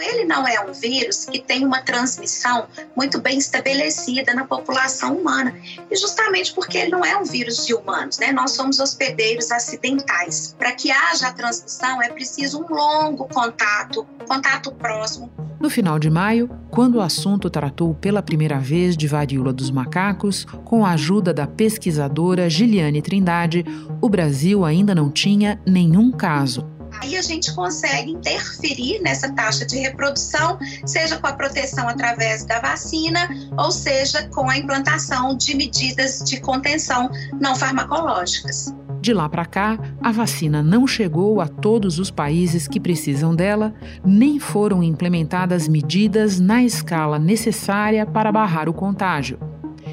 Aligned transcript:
Ele 0.00 0.24
não 0.24 0.46
é 0.46 0.60
um 0.60 0.72
vírus 0.72 1.24
que 1.24 1.40
tem 1.40 1.64
uma 1.64 1.82
transmissão 1.82 2.66
muito 2.96 3.20
bem 3.20 3.38
estabelecida 3.38 4.34
na 4.34 4.44
população 4.44 5.16
humana. 5.16 5.54
E 5.90 5.96
justamente 5.96 6.52
porque 6.54 6.78
ele 6.78 6.90
não 6.90 7.04
é 7.04 7.16
um 7.16 7.24
vírus 7.24 7.66
de 7.66 7.74
humanos, 7.74 8.18
né? 8.18 8.32
Nós 8.32 8.52
somos 8.52 8.78
hospedeiros 8.78 9.50
acidentais. 9.50 10.54
Para 10.58 10.72
que 10.72 10.90
haja 10.90 11.28
a 11.28 11.32
transmissão 11.32 12.02
é 12.02 12.08
preciso 12.08 12.62
um 12.62 12.74
longo 12.74 13.26
contato, 13.28 14.06
contato 14.26 14.72
próximo. 14.72 15.30
No 15.60 15.68
final 15.68 15.98
de 15.98 16.08
maio, 16.08 16.48
quando 16.70 16.96
o 16.96 17.00
assunto 17.00 17.50
tratou 17.50 17.92
pela 17.92 18.22
primeira 18.22 18.58
vez 18.58 18.96
de 18.96 19.08
varíola 19.08 19.52
dos 19.52 19.70
macacos, 19.70 20.44
com 20.64 20.86
a 20.86 20.92
ajuda 20.92 21.34
da 21.34 21.48
pesquisadora 21.48 22.48
Giliane 22.48 23.02
Trindade, 23.02 23.64
o 24.00 24.08
Brasil 24.08 24.64
ainda 24.64 24.94
não 24.94 25.10
tinha 25.10 25.60
nenhum 25.66 26.12
caso 26.12 26.77
Aí 27.00 27.16
a 27.16 27.22
gente 27.22 27.54
consegue 27.54 28.10
interferir 28.10 29.00
nessa 29.00 29.32
taxa 29.32 29.64
de 29.64 29.78
reprodução, 29.78 30.58
seja 30.84 31.16
com 31.18 31.26
a 31.26 31.32
proteção 31.32 31.88
através 31.88 32.44
da 32.44 32.60
vacina, 32.60 33.28
ou 33.56 33.70
seja 33.70 34.28
com 34.28 34.50
a 34.50 34.56
implantação 34.56 35.36
de 35.36 35.56
medidas 35.56 36.22
de 36.24 36.40
contenção 36.40 37.08
não 37.40 37.54
farmacológicas. 37.54 38.74
De 39.00 39.14
lá 39.14 39.28
para 39.28 39.46
cá, 39.46 39.78
a 40.02 40.10
vacina 40.10 40.60
não 40.60 40.86
chegou 40.86 41.40
a 41.40 41.46
todos 41.46 42.00
os 42.00 42.10
países 42.10 42.66
que 42.66 42.80
precisam 42.80 43.34
dela, 43.34 43.72
nem 44.04 44.40
foram 44.40 44.82
implementadas 44.82 45.68
medidas 45.68 46.40
na 46.40 46.64
escala 46.64 47.16
necessária 47.16 48.04
para 48.04 48.32
barrar 48.32 48.68
o 48.68 48.74
contágio. 48.74 49.38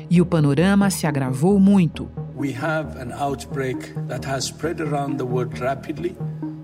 E 0.10 0.20
o 0.22 0.26
panorama 0.26 0.90
se 0.90 1.06
agravou 1.06 1.60
muito. 1.60 2.10
We 2.36 2.54
have 2.54 3.00
an 3.00 3.14
outbreak 3.14 3.94
that 4.08 4.28
has 4.28 4.46
spread 4.46 4.82
around 4.82 5.18
the 5.18 5.24
world 5.24 5.58
rapidly 5.62 6.18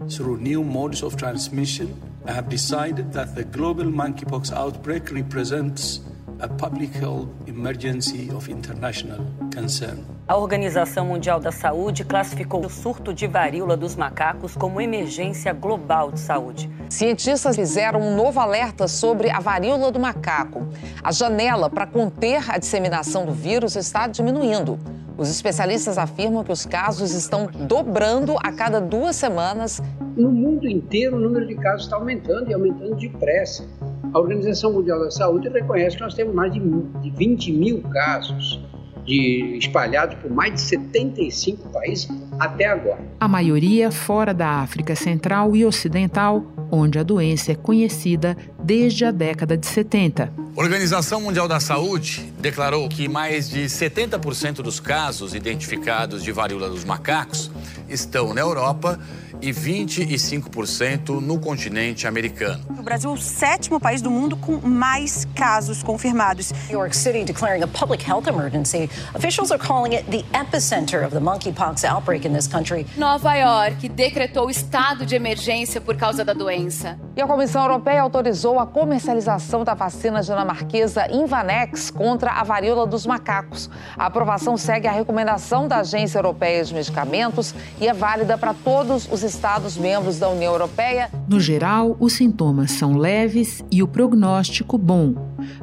through 0.10 0.38
new 0.38 0.64
modes 0.64 1.04
of 1.04 1.16
transmission, 1.16 1.94
I 2.26 2.32
have 2.32 2.50
decided 2.50 3.12
that 3.14 3.36
the 3.36 3.44
global 3.44 3.86
monkeypox 3.86 4.52
outbreak 4.52 5.12
represents 5.12 6.02
a 6.40 6.48
public 6.48 6.92
health 6.94 7.28
emergency 7.48 8.30
of 8.32 8.50
international 8.50 9.26
concern. 9.54 10.04
A 10.28 10.38
Organização 10.38 11.06
Mundial 11.06 11.40
da 11.40 11.52
Saúde 11.52 12.04
classificou 12.04 12.66
o 12.66 12.70
surto 12.70 13.14
de 13.14 13.28
varíola 13.28 13.76
dos 13.78 13.96
macacos 13.96 14.56
como 14.56 14.82
emergência 14.82 15.54
global 15.54 16.12
de 16.12 16.20
saúde. 16.20 16.70
Cientistas 16.90 17.56
fizeram 17.56 18.02
um 18.02 18.16
novo 18.16 18.40
alerta 18.40 18.88
sobre 18.88 19.30
a 19.30 19.40
varíola 19.40 19.92
do 19.92 20.00
macaco. 20.00 20.68
A 21.04 21.12
janela 21.12 21.70
para 21.70 21.86
conter 21.86 22.50
a 22.50 22.58
disseminação 22.58 23.26
do 23.26 23.34
vírus 23.34 23.76
está 23.76 24.08
diminuindo. 24.08 24.80
Os 25.22 25.30
especialistas 25.30 26.00
afirmam 26.00 26.44
que 26.44 26.52
os 26.52 26.66
casos 26.66 27.14
estão 27.14 27.46
dobrando 27.46 28.38
a 28.40 28.52
cada 28.52 28.82
duas 28.82 29.16
semanas. 29.16 29.80
No 30.18 30.32
mundo 30.32 30.68
inteiro, 30.68 31.16
o 31.16 31.20
número 31.20 31.46
de 31.46 31.54
casos 31.54 31.84
está 31.84 31.96
aumentando 31.96 32.50
e 32.50 32.56
aumentando 32.56 32.96
depressa. 32.96 33.64
A 34.12 34.18
Organização 34.20 34.74
Mundial 34.74 35.00
da 35.00 35.12
Saúde 35.12 35.48
reconhece 35.48 35.96
que 35.96 36.02
nós 36.02 36.16
temos 36.16 36.34
mais 36.34 36.52
de 36.52 36.60
20 36.60 37.52
mil 37.52 37.84
casos 37.84 38.66
de, 39.06 39.58
espalhados 39.60 40.16
por 40.16 40.32
mais 40.32 40.56
de 40.56 40.62
75 40.62 41.70
países 41.70 42.10
até 42.40 42.66
agora. 42.66 43.06
A 43.20 43.28
maioria 43.28 43.92
fora 43.92 44.34
da 44.34 44.48
África 44.48 44.96
Central 44.96 45.56
e 45.56 45.64
Ocidental, 45.64 46.44
onde 46.72 46.98
a 46.98 47.04
doença 47.04 47.52
é 47.52 47.56
conhecida 47.56 48.36
desde 48.64 49.06
a 49.06 49.12
década 49.12 49.58
de 49.58 49.66
70. 49.66 50.32
A 50.56 50.60
Organização 50.60 51.22
Mundial 51.22 51.48
da 51.48 51.60
Saúde 51.60 52.32
declarou 52.40 52.88
que 52.88 53.08
mais 53.08 53.50
de 53.50 53.62
70% 53.66 54.56
dos 54.62 54.80
casos 54.80 55.34
identificados 55.34 56.24
de 56.24 56.32
varíola 56.32 56.70
dos 56.70 56.84
macacos 56.84 57.50
estão 57.90 58.34
na 58.34 58.42
Europa 58.42 59.00
e 59.42 59.52
25% 59.52 61.20
no 61.20 61.40
continente 61.40 62.08
americano. 62.08 62.64
O 62.70 62.84
Brasil 62.84 63.10
é 63.10 63.14
o 63.14 63.18
sétimo 63.18 63.80
país 63.80 64.02
do 64.02 64.12
mundo 64.12 64.38
com 64.38 64.58
mais 64.58 65.26
casos 65.36 65.82
confirmados. 65.82 66.52
New 66.70 66.80
York 66.80 66.96
City 66.96 67.24
declaring 67.24 67.64
a 67.64 67.68
public 67.68 68.04
health 68.08 68.28
emergency. 68.28 68.90
Officials 69.16 69.52
are 69.52 69.58
calling 69.58 69.94
it 69.96 70.06
the 70.12 70.24
epicenter 70.38 71.04
of 71.04 71.12
the 71.12 71.20
monkeypox 71.20 71.84
outbreak 71.84 72.28
in 72.28 72.34
this 72.34 72.48
country. 72.48 72.86
Nova 72.98 73.36
York 73.36 73.90
decretou 73.90 74.50
estado 74.50 75.06
de 75.06 75.16
emergência 75.16 75.82
por 75.82 75.96
causa 75.96 76.24
da 76.24 76.34
doença. 76.34 77.00
E 77.16 77.22
a 77.22 77.28
Comissão 77.28 77.64
Europeia 77.64 78.02
autorizou 78.02 78.60
a 78.60 78.66
comercialização 78.66 79.64
da 79.64 79.74
vacina 79.74 80.22
dinamarquesa 80.22 81.12
Invanex 81.12 81.90
contra 81.90 82.32
a 82.32 82.44
varíola 82.44 82.86
dos 82.86 83.06
macacos. 83.06 83.70
A 83.98 84.06
aprovação 84.06 84.56
segue 84.56 84.88
a 84.88 84.92
recomendação 84.92 85.68
da 85.68 85.78
Agência 85.78 86.20
Europeia 86.20 86.64
de 86.64 86.74
Medicamentos 86.74 87.54
e 87.80 87.88
é 87.88 87.94
válida 87.94 88.38
para 88.38 88.54
todos 88.54 89.08
os 89.12 89.24
Estados-membros 89.34 90.20
da 90.20 90.30
União 90.30 90.52
Europeia. 90.52 91.10
No 91.28 91.40
geral, 91.40 91.96
os 92.00 92.14
sintomas 92.14 92.72
são 92.72 92.98
leves 92.98 93.64
e 93.72 93.82
o 93.82 93.88
prognóstico 93.88 94.78
bom, 94.78 95.16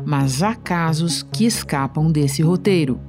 mas 0.05 0.43
há 0.43 0.55
casos 0.55 1.23
que 1.23 1.45
escapam 1.45 2.11
desse 2.11 2.43
roteiro. 2.43 3.01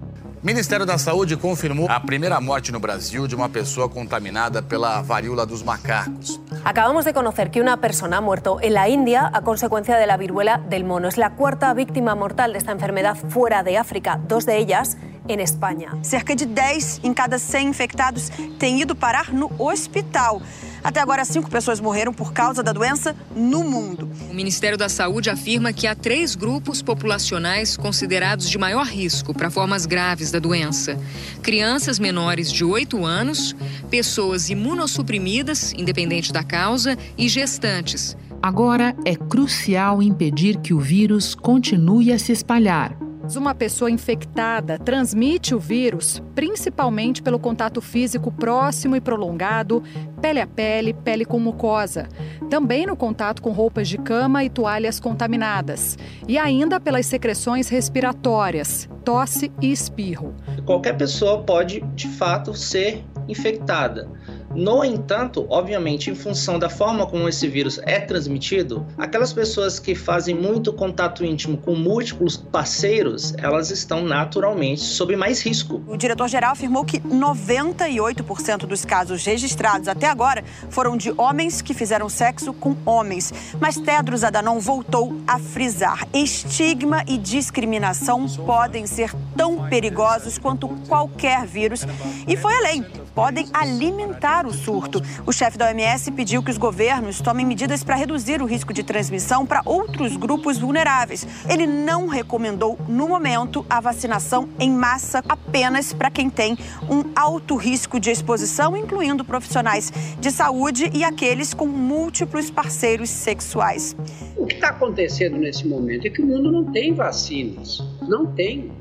O 0.41 0.45
Ministério 0.45 0.85
da 0.85 0.97
Saúde 0.97 1.35
confirmou 1.35 1.89
a 1.89 1.99
primeira 1.99 2.39
morte 2.39 2.71
no 2.71 2.79
Brasil 2.79 3.27
de 3.27 3.35
uma 3.35 3.49
pessoa 3.49 3.89
contaminada 3.89 4.61
pela 4.61 5.01
varíola 5.01 5.45
dos 5.45 5.61
macacos. 5.61 6.39
Acabamos 6.69 7.03
de 7.03 7.15
conocer 7.15 7.49
que 7.49 7.61
una 7.61 7.81
persona 7.81 8.17
ha 8.17 8.21
muerto 8.21 8.59
en 8.61 8.75
la 8.75 8.87
India 8.87 9.27
a 9.33 9.41
consecuencia 9.41 9.97
de 9.97 10.05
la 10.05 10.17
viruela 10.17 10.61
del 10.69 10.83
mono. 10.83 11.07
Es 11.07 11.17
la 11.17 11.31
cuarta 11.31 11.73
víctima 11.73 12.13
mortal 12.13 12.51
de 12.51 12.59
esta 12.59 12.71
enfermedad 12.71 13.15
fuera 13.15 13.63
de 13.63 13.79
África, 13.79 14.19
dos 14.27 14.45
de 14.45 14.57
ellas 14.57 14.95
en 15.27 15.39
España. 15.39 15.97
Cerca 16.03 16.35
de 16.35 16.45
10 16.45 17.01
em 17.03 17.15
cada 17.15 17.39
100 17.39 17.69
infectados 17.69 18.31
têm 18.59 18.77
ido 18.77 18.93
parar 18.93 19.33
no 19.33 19.49
hospital. 19.57 20.43
Até 20.83 20.99
agora, 20.99 21.25
cinco 21.25 21.49
pessoas 21.49 21.79
morreram 21.79 22.13
por 22.13 22.33
causa 22.33 22.63
da 22.63 22.71
doença 22.71 23.15
no 23.35 23.63
mundo. 23.63 24.09
O 24.29 24.33
Ministério 24.33 24.77
da 24.77 24.89
Saúde 24.89 25.29
afirma 25.29 25.73
que 25.73 25.87
há 25.87 25.95
três 25.95 26.35
grupos 26.35 26.81
populacionais 26.81 27.75
considerados 27.75 28.49
de 28.49 28.57
maior 28.57 28.85
risco 28.85 29.33
para 29.33 29.49
formas 29.49 29.85
graves 29.85 30.31
da 30.31 30.39
doença: 30.39 30.97
crianças 31.41 31.99
menores 31.99 32.51
de 32.51 32.63
8 32.63 33.05
anos, 33.05 33.55
pessoas 33.89 34.49
imunossuprimidas, 34.49 35.73
independente 35.73 36.31
da 36.31 36.43
causa, 36.43 36.97
e 37.17 37.27
gestantes. 37.27 38.15
Agora 38.41 38.95
é 39.03 39.15
crucial 39.15 40.01
impedir 40.01 40.57
que 40.59 40.73
o 40.73 40.79
vírus 40.79 41.35
continue 41.35 42.13
a 42.13 42.19
se 42.19 42.31
espalhar 42.31 43.08
uma 43.35 43.53
pessoa 43.53 43.91
infectada 43.91 44.77
transmite 44.77 45.53
o 45.53 45.59
vírus 45.59 46.21
principalmente 46.39 47.21
pelo 47.21 47.37
contato 47.37 47.81
físico 47.81 48.31
próximo 48.31 48.95
e 48.95 49.01
prolongado, 49.01 49.83
pele 50.21 50.39
a 50.39 50.47
pele, 50.47 50.93
pele 50.93 51.25
com 51.25 51.37
mucosa. 51.37 52.07
Também 52.49 52.85
no 52.85 52.95
contato 52.95 53.41
com 53.41 53.51
roupas 53.51 53.89
de 53.89 53.97
cama 53.97 54.43
e 54.45 54.49
toalhas 54.49 55.01
contaminadas. 55.01 55.97
E 56.27 56.37
ainda 56.37 56.79
pelas 56.79 57.05
secreções 57.05 57.67
respiratórias, 57.67 58.87
tosse 59.03 59.51
e 59.61 59.69
espirro. 59.69 60.33
Qualquer 60.65 60.95
pessoa 60.95 61.43
pode, 61.43 61.81
de 61.93 62.07
fato, 62.07 62.53
ser 62.53 63.03
infectada. 63.27 64.09
No 64.55 64.83
entanto, 64.83 65.45
obviamente, 65.49 66.09
em 66.09 66.15
função 66.15 66.57
da 66.57 66.69
forma 66.69 67.05
como 67.05 67.29
esse 67.29 67.47
vírus 67.47 67.79
é 67.83 67.99
transmitido, 67.99 68.85
aquelas 68.97 69.31
pessoas 69.31 69.79
que 69.79 69.93
fazem 69.93 70.35
muito 70.35 70.73
contato 70.73 71.23
íntimo 71.23 71.57
com 71.57 71.75
múltiplos 71.75 72.35
parceiros, 72.35 73.33
elas 73.37 73.69
estão 73.69 74.03
naturalmente 74.03 74.81
sob 74.81 75.15
mais 75.15 75.41
risco. 75.41 75.81
O 75.87 75.95
diretor-geral 75.95 76.53
afirmou 76.53 76.83
que 76.83 76.99
98% 76.99 78.65
dos 78.65 78.83
casos 78.83 79.23
registrados 79.23 79.87
até 79.87 80.07
agora 80.07 80.43
foram 80.69 80.97
de 80.97 81.13
homens 81.17 81.61
que 81.61 81.73
fizeram 81.73 82.09
sexo 82.09 82.51
com 82.53 82.75
homens. 82.85 83.31
Mas 83.59 83.77
Tedros 83.77 84.23
Adhanom 84.23 84.59
voltou 84.59 85.15
a 85.27 85.37
frisar: 85.37 86.07
estigma 86.13 87.03
e 87.07 87.17
discriminação 87.17 88.27
podem 88.27 88.87
ser 88.87 89.13
tão 89.37 89.69
perigosos 89.69 90.37
quanto 90.37 90.67
qualquer 90.87 91.45
vírus. 91.45 91.85
E 92.27 92.35
foi 92.35 92.55
além 92.55 92.85
podem 93.09 93.47
alimentar 93.53 94.45
o 94.45 94.53
surto. 94.53 95.01
O 95.25 95.31
chefe 95.31 95.57
da 95.57 95.67
OMS 95.67 96.11
pediu 96.11 96.41
que 96.41 96.51
os 96.51 96.57
governos 96.57 97.19
tomem 97.19 97.45
medidas 97.45 97.83
para 97.83 97.95
reduzir 97.95 98.41
o 98.41 98.45
risco 98.45 98.73
de 98.73 98.83
transmissão 98.83 99.45
para 99.45 99.61
outros 99.65 100.15
grupos 100.15 100.57
vulneráveis. 100.57 101.27
Ele 101.49 101.67
não 101.67 102.07
recomendou, 102.07 102.77
no 102.87 103.07
momento, 103.07 103.65
a 103.69 103.79
vacinação 103.79 104.49
em 104.59 104.71
massa 104.71 105.23
apenas 105.27 105.91
para 105.93 106.09
quem 106.09 106.29
tem 106.29 106.57
um 106.89 107.03
alto 107.15 107.55
risco 107.55 107.99
de 107.99 108.09
exposição, 108.09 108.77
incluindo 108.77 109.25
profissionais 109.25 109.91
de 110.19 110.31
saúde 110.31 110.89
e 110.93 111.03
aqueles 111.03 111.53
com 111.53 111.67
múltiplos 111.67 112.49
parceiros 112.49 113.09
sexuais. 113.09 113.95
O 114.37 114.45
que 114.45 114.55
está 114.55 114.69
acontecendo 114.69 115.37
nesse 115.37 115.67
momento 115.67 116.07
é 116.07 116.09
que 116.09 116.21
o 116.21 116.25
mundo 116.25 116.51
não 116.51 116.71
tem 116.71 116.93
vacinas. 116.93 117.83
Não 118.07 118.25
tem. 118.25 118.71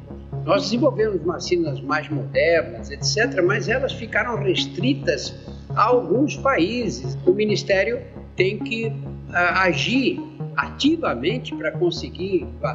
Nós 0.48 0.62
desenvolvemos 0.62 1.20
vacinas 1.20 1.78
mais 1.82 2.08
modernas, 2.08 2.90
etc., 2.90 3.42
mas 3.44 3.68
elas 3.68 3.92
ficaram 3.92 4.42
restritas 4.42 5.34
a 5.76 5.82
alguns 5.82 6.38
países. 6.38 7.18
O 7.26 7.32
Ministério 7.34 8.00
tem 8.34 8.58
que 8.58 8.90
ah, 9.28 9.64
agir 9.64 10.18
ativamente 10.56 11.54
para 11.54 11.70
conseguir 11.72 12.46
a 12.62 12.72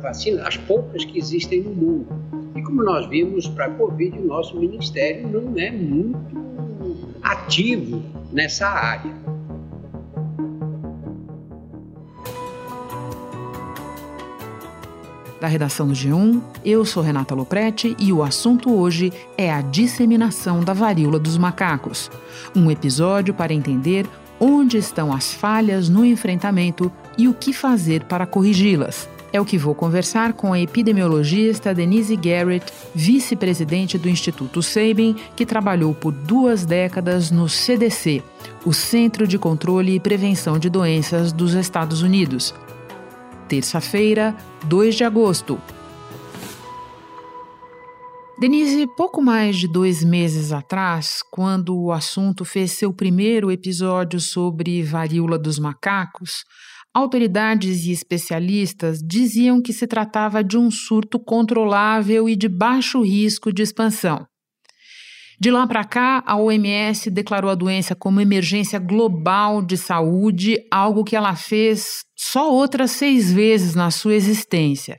vacina, 0.00 0.46
as 0.46 0.56
poucas 0.56 1.04
que 1.04 1.18
existem 1.18 1.62
no 1.62 1.74
mundo. 1.74 2.06
E 2.54 2.62
como 2.62 2.84
nós 2.84 3.08
vimos 3.08 3.48
para 3.48 3.64
a 3.64 3.70
Covid, 3.70 4.20
o 4.20 4.24
nosso 4.24 4.56
Ministério 4.56 5.26
não 5.26 5.58
é 5.58 5.72
muito 5.72 6.36
ativo 7.24 8.04
nessa 8.32 8.68
área. 8.68 9.12
Da 15.46 15.50
redação 15.50 15.86
do 15.86 15.94
G1, 15.94 16.42
eu 16.64 16.84
sou 16.84 17.00
Renata 17.00 17.32
Loprete 17.32 17.94
e 18.00 18.12
o 18.12 18.24
assunto 18.24 18.74
hoje 18.74 19.12
é 19.38 19.48
a 19.48 19.60
disseminação 19.60 20.58
da 20.64 20.72
varíola 20.72 21.20
dos 21.20 21.38
macacos. 21.38 22.10
Um 22.52 22.68
episódio 22.68 23.32
para 23.32 23.54
entender 23.54 24.08
onde 24.40 24.76
estão 24.76 25.12
as 25.12 25.32
falhas 25.32 25.88
no 25.88 26.04
enfrentamento 26.04 26.90
e 27.16 27.28
o 27.28 27.32
que 27.32 27.52
fazer 27.52 28.02
para 28.06 28.26
corrigi-las. 28.26 29.08
É 29.32 29.40
o 29.40 29.44
que 29.44 29.56
vou 29.56 29.72
conversar 29.72 30.32
com 30.32 30.52
a 30.52 30.58
epidemiologista 30.58 31.72
Denise 31.72 32.16
Garrett, 32.16 32.66
vice-presidente 32.92 33.96
do 33.96 34.08
Instituto 34.08 34.60
Sabin, 34.64 35.14
que 35.36 35.46
trabalhou 35.46 35.94
por 35.94 36.10
duas 36.10 36.66
décadas 36.66 37.30
no 37.30 37.48
CDC, 37.48 38.20
o 38.64 38.72
Centro 38.72 39.28
de 39.28 39.38
Controle 39.38 39.94
e 39.94 40.00
Prevenção 40.00 40.58
de 40.58 40.68
Doenças 40.68 41.30
dos 41.30 41.54
Estados 41.54 42.02
Unidos. 42.02 42.52
Terça-feira, 43.48 44.36
2 44.64 44.94
de 44.94 45.04
agosto. 45.04 45.60
Denise, 48.38 48.86
pouco 48.96 49.22
mais 49.22 49.56
de 49.56 49.66
dois 49.66 50.04
meses 50.04 50.52
atrás, 50.52 51.20
quando 51.30 51.74
o 51.74 51.90
assunto 51.90 52.44
fez 52.44 52.72
seu 52.72 52.92
primeiro 52.92 53.50
episódio 53.50 54.20
sobre 54.20 54.82
varíola 54.82 55.38
dos 55.38 55.58
macacos, 55.58 56.44
Autoridades 56.96 57.84
e 57.84 57.92
especialistas 57.92 59.00
diziam 59.06 59.60
que 59.60 59.70
se 59.70 59.86
tratava 59.86 60.42
de 60.42 60.56
um 60.56 60.70
surto 60.70 61.20
controlável 61.20 62.26
e 62.26 62.34
de 62.34 62.48
baixo 62.48 63.02
risco 63.02 63.52
de 63.52 63.60
expansão. 63.60 64.26
De 65.38 65.50
lá 65.50 65.66
para 65.66 65.84
cá, 65.84 66.22
a 66.26 66.36
OMS 66.36 67.10
declarou 67.10 67.50
a 67.50 67.54
doença 67.54 67.94
como 67.94 68.20
emergência 68.20 68.78
global 68.78 69.62
de 69.62 69.76
saúde, 69.76 70.58
algo 70.70 71.04
que 71.04 71.14
ela 71.14 71.36
fez 71.36 72.04
só 72.16 72.50
outras 72.50 72.92
seis 72.92 73.32
vezes 73.32 73.74
na 73.74 73.90
sua 73.90 74.14
existência. 74.14 74.96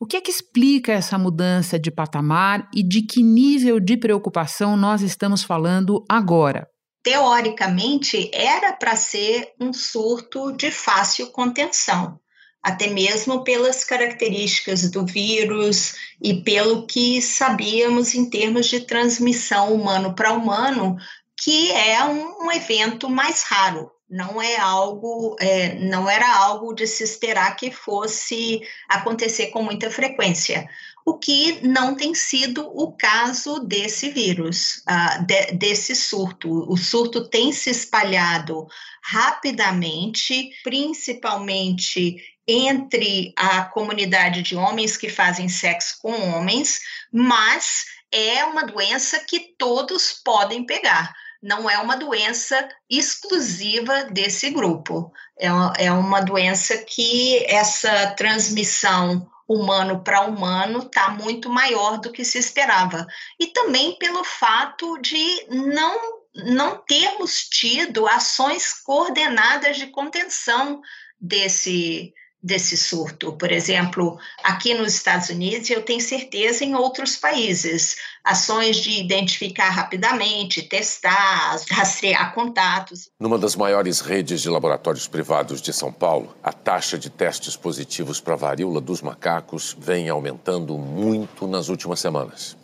O 0.00 0.06
que 0.06 0.16
é 0.16 0.20
que 0.20 0.30
explica 0.30 0.92
essa 0.92 1.18
mudança 1.18 1.78
de 1.78 1.90
patamar 1.90 2.68
e 2.74 2.82
de 2.82 3.02
que 3.02 3.22
nível 3.22 3.80
de 3.80 3.96
preocupação 3.96 4.76
nós 4.76 5.02
estamos 5.02 5.42
falando 5.42 6.04
agora? 6.08 6.66
teoricamente, 7.02 8.30
era 8.32 8.72
para 8.72 8.96
ser 8.96 9.52
um 9.60 9.72
surto 9.72 10.52
de 10.52 10.70
fácil 10.70 11.28
contenção, 11.28 12.18
até 12.62 12.88
mesmo 12.88 13.42
pelas 13.42 13.84
características 13.84 14.90
do 14.90 15.06
vírus 15.06 15.94
e 16.22 16.42
pelo 16.42 16.86
que 16.86 17.20
sabíamos 17.22 18.14
em 18.14 18.28
termos 18.28 18.66
de 18.66 18.80
transmissão 18.80 19.72
humano 19.72 20.14
para 20.14 20.32
humano, 20.32 20.96
que 21.42 21.70
é 21.72 22.04
um, 22.04 22.52
evento 22.52 23.08
mais 23.08 23.42
raro. 23.42 23.90
Não 24.08 24.42
é 24.42 24.56
algo, 24.56 25.36
é, 25.38 25.76
não 25.76 26.10
era 26.10 26.28
algo 26.36 26.74
de 26.74 26.86
se 26.86 27.04
esperar 27.04 27.54
que 27.56 27.70
fosse 27.70 28.60
acontecer 28.88 29.46
com 29.46 29.62
muita 29.62 29.88
frequência 29.88 30.68
o 31.04 31.18
que 31.18 31.66
não 31.66 31.94
tem 31.94 32.14
sido 32.14 32.66
o 32.66 32.92
caso 32.92 33.60
desse 33.60 34.10
vírus, 34.10 34.82
uh, 34.88 35.24
de, 35.24 35.52
desse 35.52 35.94
surto. 35.94 36.48
O 36.70 36.76
surto 36.76 37.28
tem 37.28 37.52
se 37.52 37.70
espalhado 37.70 38.66
rapidamente, 39.02 40.50
principalmente 40.62 42.16
entre 42.46 43.32
a 43.36 43.64
comunidade 43.64 44.42
de 44.42 44.56
homens 44.56 44.96
que 44.96 45.08
fazem 45.08 45.48
sexo 45.48 45.98
com 46.00 46.12
homens, 46.30 46.80
mas 47.12 47.84
é 48.10 48.44
uma 48.44 48.64
doença 48.64 49.20
que 49.20 49.54
todos 49.56 50.12
podem 50.24 50.64
pegar 50.64 51.12
não 51.42 51.70
é 51.70 51.78
uma 51.78 51.96
doença 51.96 52.68
exclusiva 52.88 54.04
desse 54.04 54.50
grupo. 54.50 55.10
É 55.38 55.48
é 55.86 55.92
uma 55.92 56.20
doença 56.20 56.76
que 56.78 57.44
essa 57.46 58.10
transmissão 58.10 59.26
humano 59.48 60.04
para 60.04 60.20
humano 60.20 60.80
está 60.80 61.10
muito 61.10 61.48
maior 61.48 61.98
do 61.98 62.12
que 62.12 62.24
se 62.24 62.38
esperava. 62.38 63.06
E 63.38 63.48
também 63.48 63.96
pelo 63.98 64.22
fato 64.22 64.98
de 64.98 65.46
não, 65.48 65.98
não 66.36 66.76
termos 66.86 67.48
tido 67.48 68.06
ações 68.06 68.74
coordenadas 68.74 69.76
de 69.76 69.88
contenção 69.88 70.80
desse, 71.20 72.12
desse 72.42 72.76
surto. 72.76 73.32
Por 73.34 73.52
exemplo, 73.52 74.18
aqui 74.42 74.74
nos 74.74 74.94
Estados 74.94 75.28
Unidos, 75.28 75.68
eu 75.68 75.82
tenho 75.82 76.00
certeza 76.00 76.64
em 76.64 76.74
outros 76.74 77.16
países, 77.16 77.96
ações 78.24 78.76
de 78.76 78.98
identificar 78.98 79.68
rapidamente, 79.68 80.62
testar, 80.62 81.60
rastrear 81.70 82.34
contatos. 82.34 83.10
Numa 83.20 83.38
das 83.38 83.56
maiores 83.56 84.00
redes 84.00 84.40
de 84.40 84.48
laboratórios 84.48 85.06
privados 85.06 85.60
de 85.60 85.72
São 85.72 85.92
Paulo, 85.92 86.34
a 86.42 86.52
taxa 86.52 86.98
de 86.98 87.10
testes 87.10 87.56
positivos 87.56 88.20
para 88.20 88.34
a 88.34 88.38
varíola 88.38 88.80
dos 88.80 89.02
macacos 89.02 89.76
vem 89.78 90.08
aumentando 90.08 90.78
muito 90.78 91.46
nas 91.46 91.68
últimas 91.68 92.00
semanas. 92.00 92.56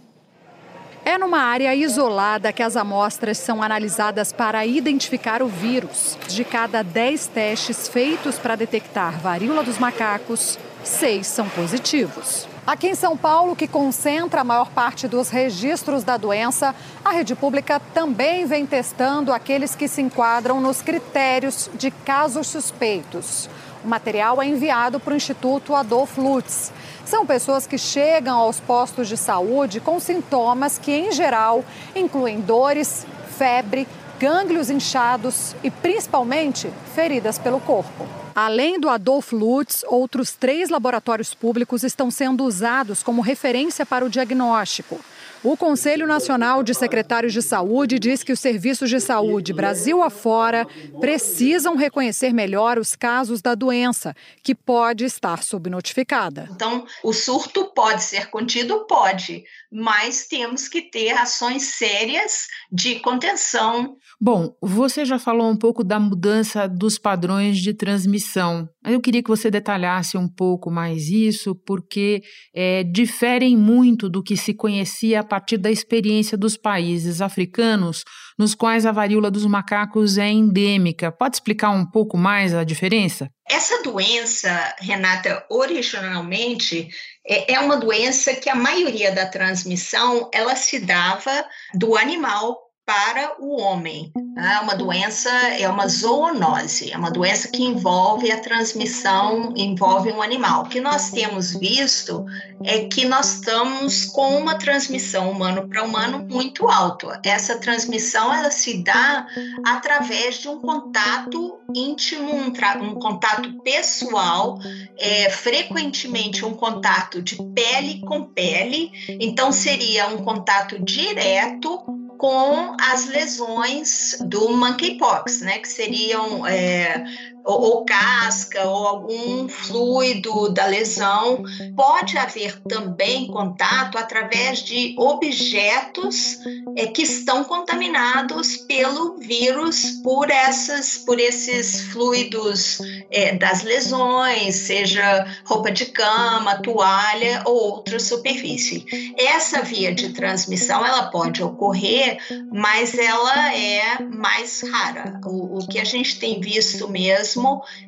É 1.07 1.17
numa 1.17 1.39
área 1.39 1.73
isolada 1.73 2.53
que 2.53 2.65
as 2.65 2.77
amostras 2.77 3.39
são 3.39 3.63
analisadas 3.63 4.33
para 4.33 4.67
identificar 4.67 5.41
o 5.41 5.47
vírus. 5.47 6.19
De 6.27 6.43
cada 6.43 6.83
10 6.83 7.29
testes 7.29 7.87
feitos 7.87 8.41
para 8.41 8.57
detectar 8.57 9.21
varíola 9.21 9.63
dos 9.63 9.79
macacos, 9.79 10.59
seis 10.83 11.29
são 11.29 11.49
positivos. 11.51 12.49
Aqui 12.67 12.89
em 12.89 12.97
São 12.97 13.17
Paulo, 13.17 13.55
que 13.55 13.69
concentra 13.69 14.41
a 14.41 14.45
maior 14.45 14.69
parte 14.71 15.07
dos 15.07 15.31
registros 15.31 16.03
da 16.03 16.17
doença, 16.17 16.75
a 17.05 17.13
rede 17.13 17.37
pública 17.37 17.81
também 17.95 18.45
vem 18.45 18.67
testando 18.67 19.33
aqueles 19.33 19.77
que 19.77 19.87
se 19.87 20.03
enquadram 20.03 20.61
nos 20.61 20.83
critérios 20.83 21.71
de 21.75 21.93
casos 21.93 22.49
suspeitos. 22.49 23.49
O 23.87 23.89
material 23.89 24.43
é 24.43 24.49
enviado 24.49 24.99
para 24.99 25.15
o 25.15 25.17
Instituto 25.17 25.73
Adolf 25.73 26.19
Lutz. 26.19 26.73
São 27.05 27.25
pessoas 27.25 27.69
que 27.69 27.79
chegam 27.79 28.37
aos 28.37 28.59
postos 28.59 29.07
de 29.07 29.17
saúde 29.17 29.79
com 29.79 30.01
sintomas 30.01 30.77
que, 30.77 30.91
em 30.91 31.13
geral, 31.13 31.65
incluem 31.95 32.41
dores, 32.41 33.07
febre, 33.39 33.87
gânglios 34.19 34.71
inchados 34.71 35.55
e, 35.63 35.71
principalmente, 35.71 36.69
feridas 36.97 37.39
pelo 37.39 37.61
corpo. 37.61 38.09
Além 38.35 38.81
do 38.81 38.89
Adolf 38.89 39.31
Lutz, 39.31 39.85
outros 39.87 40.33
três 40.33 40.69
laboratórios 40.69 41.33
públicos 41.33 41.85
estão 41.85 42.11
sendo 42.11 42.43
usados 42.43 43.05
como 43.05 43.23
referência 43.23 43.87
para 43.87 44.05
o 44.05 44.11
diagnóstico. 44.11 44.99
O 45.47 45.57
Conselho 45.57 46.09
Nacional 46.09 46.65
de 46.65 46.75
Secretários 46.75 47.33
de 47.33 47.41
Saúde 47.41 48.01
diz 48.01 48.25
que 48.25 48.33
os 48.33 48.41
serviços 48.41 48.91
de 48.91 48.99
saúde 48.99 49.53
Brasil 49.53 50.03
afora 50.03 50.67
precisam 50.99 51.77
reconhecer 51.77 52.33
melhor 52.33 52.81
os 52.81 52.97
casos 52.97 53.41
da 53.41 53.55
doença, 53.55 54.13
que 54.43 54.57
pode 54.57 55.05
estar 55.05 55.45
subnotificada. 55.45 56.49
Então, 56.51 56.85
o 57.01 57.13
surto 57.13 57.73
pode 57.73 58.03
ser 58.03 58.29
contido? 58.29 58.89
Pode, 58.89 59.45
mas 59.71 60.27
temos 60.27 60.67
que 60.67 60.83
ter 60.83 61.13
ações 61.13 61.63
sérias 61.63 62.49
de 62.73 62.99
contenção. 62.99 63.95
Bom, 64.21 64.53
você 64.61 65.05
já 65.05 65.17
falou 65.17 65.49
um 65.49 65.57
pouco 65.57 65.85
da 65.85 66.01
mudança 66.01 66.67
dos 66.67 66.99
padrões 66.99 67.59
de 67.59 67.73
transmissão. 67.73 68.69
Eu 68.85 69.01
queria 69.01 69.23
que 69.23 69.29
você 69.29 69.49
detalhasse 69.51 70.17
um 70.17 70.29
pouco 70.29 70.73
mais 70.73 71.09
isso, 71.09 71.55
porque 71.55 72.23
é, 72.55 72.83
diferem 72.83 73.57
muito 73.57 74.09
do 74.09 74.23
que 74.23 74.37
se 74.37 74.53
conhecia 74.53 75.21
a 75.21 75.25
partir 75.37 75.59
da 75.59 75.71
experiência 75.71 76.35
dos 76.35 76.57
países 76.57 77.21
africanos, 77.21 78.05
nos 78.39 78.55
quais 78.55 78.87
a 78.87 78.93
varíola 78.93 79.31
dos 79.31 79.45
macacos 79.45 80.17
é 80.17 80.29
endêmica. 80.29 81.13
Pode 81.13 81.37
explicar 81.37 81.71
um 81.71 81.85
pouco 81.85 82.17
mais 82.17 82.55
a 82.55 82.65
diferença? 82.65 83.29
Essa 83.47 83.83
doença, 83.83 84.75
Renata, 84.81 85.45
originalmente 85.51 86.89
é, 87.27 87.53
é 87.53 87.61
uma 87.61 87.77
doença 87.77 88.35
que 88.35 88.49
a 88.49 88.55
maioria 88.55 89.13
da 89.13 89.27
transmissão 89.27 90.31
ela 90.33 90.57
se 90.57 90.79
dava 90.79 91.45
do 91.75 91.97
animal 91.97 92.66
para 92.87 93.35
o 93.41 93.61
homem. 93.61 94.13
É 94.39 94.61
uma 94.61 94.77
doença, 94.77 95.31
é 95.31 95.69
uma 95.69 95.89
zoonose, 95.89 96.93
é 96.93 96.97
uma 96.97 97.11
doença 97.11 97.49
que 97.49 97.65
envolve 97.65 98.31
a 98.31 98.39
transmissão, 98.39 99.53
envolve 99.57 100.13
um 100.13 100.23
animal. 100.23 100.63
O 100.63 100.69
que 100.69 100.79
nós 100.79 101.11
temos 101.11 101.53
visto 101.55 102.25
é 102.63 102.85
que 102.85 103.05
nós 103.05 103.35
estamos 103.35 104.05
com 104.05 104.37
uma 104.37 104.55
transmissão 104.57 105.33
humano 105.33 105.69
para 105.69 105.83
humano 105.83 106.25
muito 106.31 106.69
alta. 106.69 107.21
Essa 107.25 107.59
transmissão 107.59 108.33
ela 108.33 108.53
se 108.53 108.85
dá 108.85 109.27
através 109.65 110.37
de 110.37 110.49
um 110.49 110.61
contato 110.61 111.59
íntimo, 111.75 112.33
um, 112.33 112.53
um 112.83 112.95
contato 112.95 113.53
pessoal, 113.63 114.59
é, 114.97 115.29
frequentemente 115.29 116.45
um 116.45 116.55
contato 116.55 117.21
de 117.21 117.37
pele 117.53 118.01
com 118.03 118.23
pele. 118.23 118.93
Então 119.09 119.51
seria 119.51 120.07
um 120.09 120.19
contato 120.19 120.79
direto 120.79 122.06
com 122.17 122.77
as 122.81 123.07
lesões 123.07 124.17
do 124.21 124.51
monkeypox, 124.51 125.41
né, 125.41 125.59
que 125.59 125.69
seriam 125.69 126.47
é, 126.47 127.05
ou, 127.47 127.61
ou 127.63 127.85
casca 127.85 128.65
ou 128.65 128.87
algum 128.87 129.49
fluido 129.49 130.51
da 130.51 130.67
lesão. 130.67 131.45
Pode 131.77 132.19
haver 132.19 132.61
também 132.63 133.29
contato 133.29 133.97
através 133.97 134.59
de 134.59 134.95
objetos 134.99 136.39
é, 136.77 136.87
que 136.87 137.03
estão 137.03 137.45
contaminados 137.45 138.57
pelo 138.57 139.17
vírus 139.19 140.01
por 140.03 140.31
essas, 140.31 140.99
por 140.99 141.21
esses 141.21 141.83
fluidos 141.93 142.79
é, 143.11 143.35
das 143.37 143.63
lesões, 143.63 144.57
seja 144.57 145.27
roupa 145.45 145.71
de 145.71 145.87
cama, 145.87 146.61
toalha 146.61 147.43
ou 147.45 147.55
outra 147.55 148.01
superfície. 148.01 148.85
Essa 149.17 149.63
via 149.63 149.95
de 149.95 150.11
transmissão 150.11 150.85
ela 150.85 151.05
pode 151.11 151.43
ocorrer, 151.43 152.19
mas 152.53 152.99
ela 152.99 153.55
é 153.55 154.03
mais 154.03 154.63
rara. 154.63 155.21
O, 155.25 155.59
o 155.59 155.69
que 155.69 155.79
a 155.79 155.85
gente 155.85 156.19
tem 156.19 156.41
visto 156.41 156.89
mesmo 156.89 157.36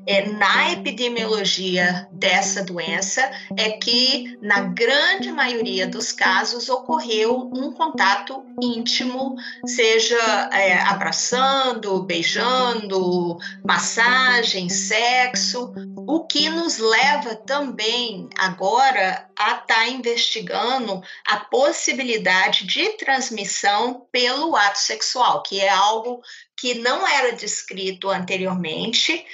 é, 0.07 0.28
na 0.28 0.73
epidemiologia 0.73 2.09
dessa 2.12 2.62
doença 2.64 3.31
é 3.57 3.71
que 3.71 4.38
na 4.43 4.61
grande 4.61 5.31
maioria 5.33 5.87
dos 5.87 6.12
casos 6.12 6.69
ocorreu 6.69 7.50
um 7.52 7.73
contato 7.73 8.45
íntimo, 8.61 9.37
seja 9.67 10.17
é, 10.52 10.78
abraçando, 10.81 12.02
beijando, 12.02 13.38
massagem, 13.64 14.69
sexo, 14.69 15.73
o 15.97 16.26
que 16.26 16.49
nos 16.49 16.78
leva 16.78 17.35
também 17.35 18.28
agora 18.38 19.28
a 19.38 19.52
estar 19.52 19.67
tá 19.67 19.88
investigando 19.88 21.02
a 21.26 21.37
possibilidade 21.37 22.67
de 22.67 22.88
transmissão 22.97 24.07
pelo 24.11 24.57
ato 24.57 24.78
sexual, 24.78 25.43
que 25.43 25.61
é 25.61 25.69
algo 25.69 26.21
que 26.59 26.75
não 26.75 27.07
era 27.07 27.33
descrito 27.33 28.11
anteriormente, 28.11 29.25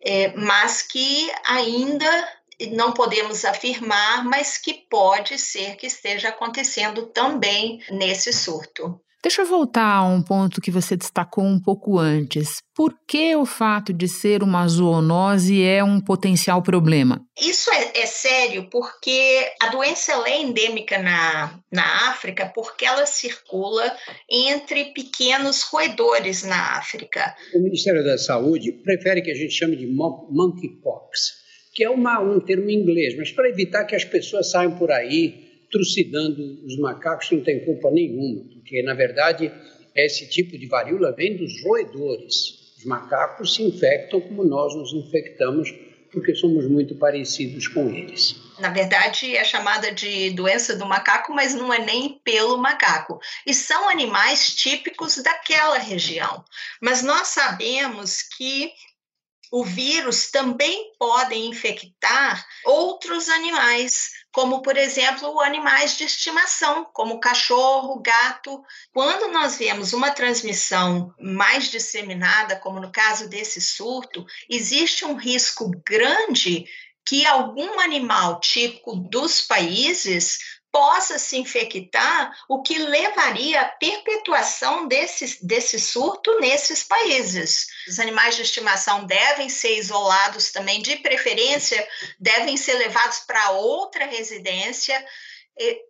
é, 0.00 0.32
mas 0.36 0.80
que 0.80 1.30
ainda 1.44 2.38
não 2.70 2.92
podemos 2.92 3.44
afirmar, 3.44 4.24
mas 4.24 4.58
que 4.58 4.74
pode 4.88 5.38
ser 5.38 5.76
que 5.76 5.86
esteja 5.86 6.28
acontecendo 6.28 7.06
também 7.06 7.82
nesse 7.90 8.32
surto. 8.32 9.00
Deixa 9.28 9.42
eu 9.42 9.46
voltar 9.46 9.84
a 9.84 10.06
um 10.06 10.22
ponto 10.22 10.58
que 10.58 10.70
você 10.70 10.96
destacou 10.96 11.44
um 11.44 11.60
pouco 11.60 11.98
antes. 11.98 12.62
Por 12.74 12.94
que 13.06 13.36
o 13.36 13.44
fato 13.44 13.92
de 13.92 14.08
ser 14.08 14.42
uma 14.42 14.66
zoonose 14.66 15.62
é 15.62 15.84
um 15.84 16.00
potencial 16.00 16.62
problema? 16.62 17.20
Isso 17.38 17.70
é, 17.70 18.00
é 18.00 18.06
sério 18.06 18.70
porque 18.70 19.46
a 19.60 19.68
doença 19.68 20.12
é 20.26 20.40
endêmica 20.40 20.98
na, 20.98 21.60
na 21.70 22.08
África 22.08 22.50
porque 22.54 22.86
ela 22.86 23.04
circula 23.04 23.94
entre 24.30 24.94
pequenos 24.94 25.60
roedores 25.60 26.42
na 26.44 26.78
África. 26.78 27.36
O 27.54 27.62
Ministério 27.62 28.02
da 28.02 28.16
Saúde 28.16 28.72
prefere 28.82 29.20
que 29.20 29.30
a 29.30 29.34
gente 29.34 29.52
chame 29.52 29.76
de 29.76 29.86
monkeypox, 29.86 31.34
que 31.74 31.84
é 31.84 31.90
uma, 31.90 32.18
um 32.18 32.40
termo 32.40 32.70
em 32.70 32.80
inglês, 32.80 33.14
mas 33.14 33.30
para 33.30 33.50
evitar 33.50 33.84
que 33.84 33.94
as 33.94 34.06
pessoas 34.06 34.50
saiam 34.50 34.78
por 34.78 34.90
aí 34.90 35.47
trucidando 35.70 36.64
os 36.64 36.78
macacos, 36.78 37.30
não 37.30 37.42
tem 37.42 37.64
culpa 37.64 37.90
nenhuma, 37.90 38.44
porque 38.54 38.82
na 38.82 38.94
verdade 38.94 39.52
esse 39.94 40.28
tipo 40.28 40.56
de 40.56 40.66
varíola 40.66 41.12
vem 41.12 41.36
dos 41.36 41.62
roedores. 41.62 42.74
Os 42.78 42.84
macacos 42.84 43.54
se 43.54 43.62
infectam 43.62 44.20
como 44.20 44.44
nós 44.44 44.74
nos 44.74 44.92
infectamos, 44.92 45.74
porque 46.12 46.34
somos 46.34 46.68
muito 46.68 46.94
parecidos 46.94 47.66
com 47.66 47.90
eles. 47.90 48.36
Na 48.60 48.70
verdade, 48.70 49.36
é 49.36 49.44
chamada 49.44 49.92
de 49.92 50.30
doença 50.30 50.76
do 50.76 50.86
macaco, 50.86 51.34
mas 51.34 51.54
não 51.54 51.72
é 51.72 51.84
nem 51.84 52.20
pelo 52.24 52.56
macaco. 52.56 53.18
E 53.46 53.52
são 53.52 53.88
animais 53.88 54.54
típicos 54.54 55.16
daquela 55.16 55.78
região. 55.78 56.44
Mas 56.80 57.02
nós 57.02 57.28
sabemos 57.28 58.22
que 58.36 58.72
o 59.50 59.64
vírus 59.64 60.30
também 60.30 60.92
pode 60.98 61.34
infectar 61.34 62.46
outros 62.64 63.28
animais 63.28 64.10
como, 64.38 64.62
por 64.62 64.76
exemplo, 64.76 65.40
animais 65.40 65.96
de 65.96 66.04
estimação, 66.04 66.88
como 66.92 67.18
cachorro, 67.18 68.00
gato. 68.00 68.62
Quando 68.92 69.32
nós 69.32 69.56
vemos 69.58 69.92
uma 69.92 70.12
transmissão 70.12 71.12
mais 71.18 71.68
disseminada, 71.68 72.54
como 72.54 72.78
no 72.78 72.92
caso 72.92 73.28
desse 73.28 73.60
surto, 73.60 74.24
existe 74.48 75.04
um 75.04 75.16
risco 75.16 75.72
grande 75.84 76.66
que 77.04 77.26
algum 77.26 77.80
animal 77.80 78.38
típico 78.38 78.94
dos 78.94 79.40
países 79.40 80.57
possa 80.72 81.18
se 81.18 81.36
infectar, 81.36 82.32
o 82.48 82.62
que 82.62 82.78
levaria 82.78 83.60
à 83.60 83.64
perpetuação 83.64 84.86
desse, 84.86 85.44
desse 85.44 85.80
surto 85.80 86.38
nesses 86.40 86.84
países. 86.84 87.66
Os 87.88 87.98
animais 87.98 88.36
de 88.36 88.42
estimação 88.42 89.04
devem 89.06 89.48
ser 89.48 89.76
isolados 89.76 90.52
também, 90.52 90.82
de 90.82 90.96
preferência, 90.96 91.86
devem 92.18 92.56
ser 92.56 92.74
levados 92.74 93.20
para 93.20 93.50
outra 93.52 94.06
residência, 94.06 95.04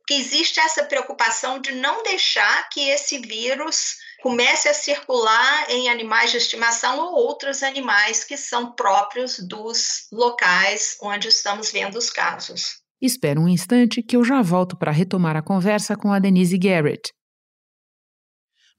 que 0.06 0.14
existe 0.14 0.58
essa 0.58 0.84
preocupação 0.84 1.60
de 1.60 1.72
não 1.72 2.02
deixar 2.02 2.68
que 2.70 2.88
esse 2.88 3.18
vírus 3.18 3.96
comece 4.22 4.68
a 4.68 4.74
circular 4.74 5.70
em 5.70 5.90
animais 5.90 6.30
de 6.30 6.38
estimação 6.38 6.98
ou 6.98 7.14
outros 7.14 7.62
animais 7.62 8.24
que 8.24 8.36
são 8.36 8.72
próprios 8.72 9.38
dos 9.38 10.08
locais 10.10 10.96
onde 11.02 11.28
estamos 11.28 11.70
vendo 11.70 11.98
os 11.98 12.10
casos. 12.10 12.82
Espera 13.00 13.40
um 13.40 13.48
instante 13.48 14.02
que 14.02 14.16
eu 14.16 14.24
já 14.24 14.42
volto 14.42 14.76
para 14.76 14.90
retomar 14.90 15.36
a 15.36 15.42
conversa 15.42 15.96
com 15.96 16.12
a 16.12 16.18
Denise 16.18 16.58
Garrett. 16.58 17.12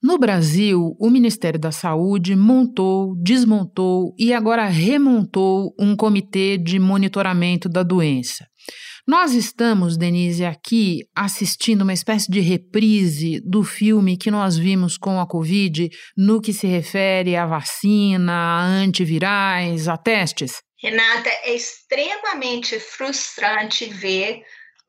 No 0.02 0.18
Brasil, 0.18 0.96
o 0.98 1.10
Ministério 1.10 1.60
da 1.60 1.70
Saúde 1.70 2.34
montou, 2.34 3.14
desmontou 3.22 4.14
e 4.18 4.32
agora 4.32 4.66
remontou 4.66 5.74
um 5.78 5.94
comitê 5.94 6.56
de 6.56 6.78
monitoramento 6.78 7.68
da 7.68 7.82
doença. 7.82 8.46
Nós 9.06 9.32
estamos, 9.34 9.98
Denise, 9.98 10.44
aqui 10.44 11.00
assistindo 11.14 11.82
uma 11.82 11.92
espécie 11.92 12.30
de 12.30 12.40
reprise 12.40 13.40
do 13.44 13.62
filme 13.62 14.16
que 14.16 14.30
nós 14.30 14.56
vimos 14.56 14.96
com 14.96 15.20
a 15.20 15.26
Covid 15.26 15.90
no 16.16 16.40
que 16.40 16.52
se 16.52 16.66
refere 16.66 17.36
à 17.36 17.44
vacina, 17.44 18.32
a 18.32 18.64
antivirais, 18.64 19.88
a 19.88 19.98
testes. 19.98 20.62
Renata, 20.82 21.28
é 21.28 21.54
extremamente 21.54 22.80
frustrante 22.80 23.84
ver 23.86 24.42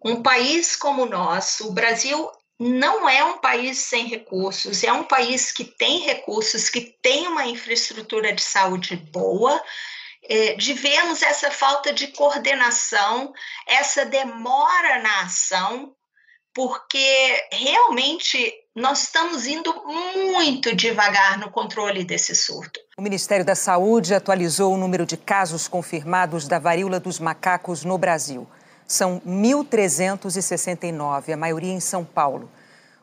um 0.04 0.24
país 0.24 0.76
como 0.76 1.04
o 1.04 1.10
nosso, 1.10 1.68
o 1.68 1.74
Brasil 1.74 2.32
não 2.58 3.10
é 3.10 3.24
um 3.24 3.40
país 3.40 3.80
sem 3.80 4.06
recursos, 4.06 4.84
é 4.84 4.94
um 4.94 5.04
país 5.04 5.52
que 5.52 5.64
tem 5.64 6.00
recursos, 6.02 6.70
que 6.70 6.82
tem 7.02 7.28
uma 7.28 7.46
infraestrutura 7.46 8.34
de 8.34 8.42
saúde 8.42 8.96
boa, 8.96 9.62
é, 10.30 10.56
essa 11.24 11.50
falta 11.50 11.92
de 11.92 12.08
coordenação, 12.10 13.34
essa 13.68 14.06
demora 14.06 15.00
na 15.00 15.22
ação, 15.24 15.96
porque 16.54 17.48
realmente 17.52 18.54
nós 18.76 19.04
estamos 19.04 19.46
indo 19.46 19.72
muito 20.32 20.74
devagar 20.74 21.38
no 21.38 21.52
controle 21.52 22.06
desse 22.06 22.34
surto. 22.34 22.80
O 22.98 23.02
Ministério 23.02 23.44
da 23.44 23.54
Saúde 23.54 24.14
atualizou 24.14 24.74
o 24.74 24.78
número 24.78 25.06
de 25.06 25.18
casos 25.18 25.68
confirmados 25.68 26.48
da 26.48 26.58
varíola 26.58 26.98
dos 26.98 27.20
macacos 27.20 27.84
no 27.84 27.98
Brasil. 27.98 28.48
São 28.88 29.22
1.369, 29.28 31.34
a 31.34 31.38
maioria 31.38 31.74
em 31.74 31.82
São 31.82 32.06
Paulo. 32.06 32.50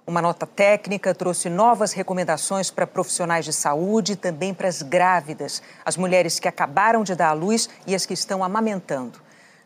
Uma 0.07 0.23
nota 0.23 0.47
técnica 0.47 1.15
trouxe 1.15 1.51
novas 1.51 1.93
recomendações 1.93 2.71
para 2.71 2.87
profissionais 2.87 3.45
de 3.45 3.53
saúde 3.53 4.13
e 4.13 4.17
também 4.17 4.55
para 4.55 4.69
as 4.69 4.81
grávidas, 4.81 5.63
as 5.85 5.99
mulheres 5.99 6.41
que 6.41 6.49
acabaram 6.49 7.05
de 7.05 7.15
dar 7.15 7.29
à 7.29 7.35
luz 7.35 7.69
e 7.87 7.95
as 7.95 8.07
que 8.07 8.15
estão 8.15 8.43
amamentando. 8.43 9.21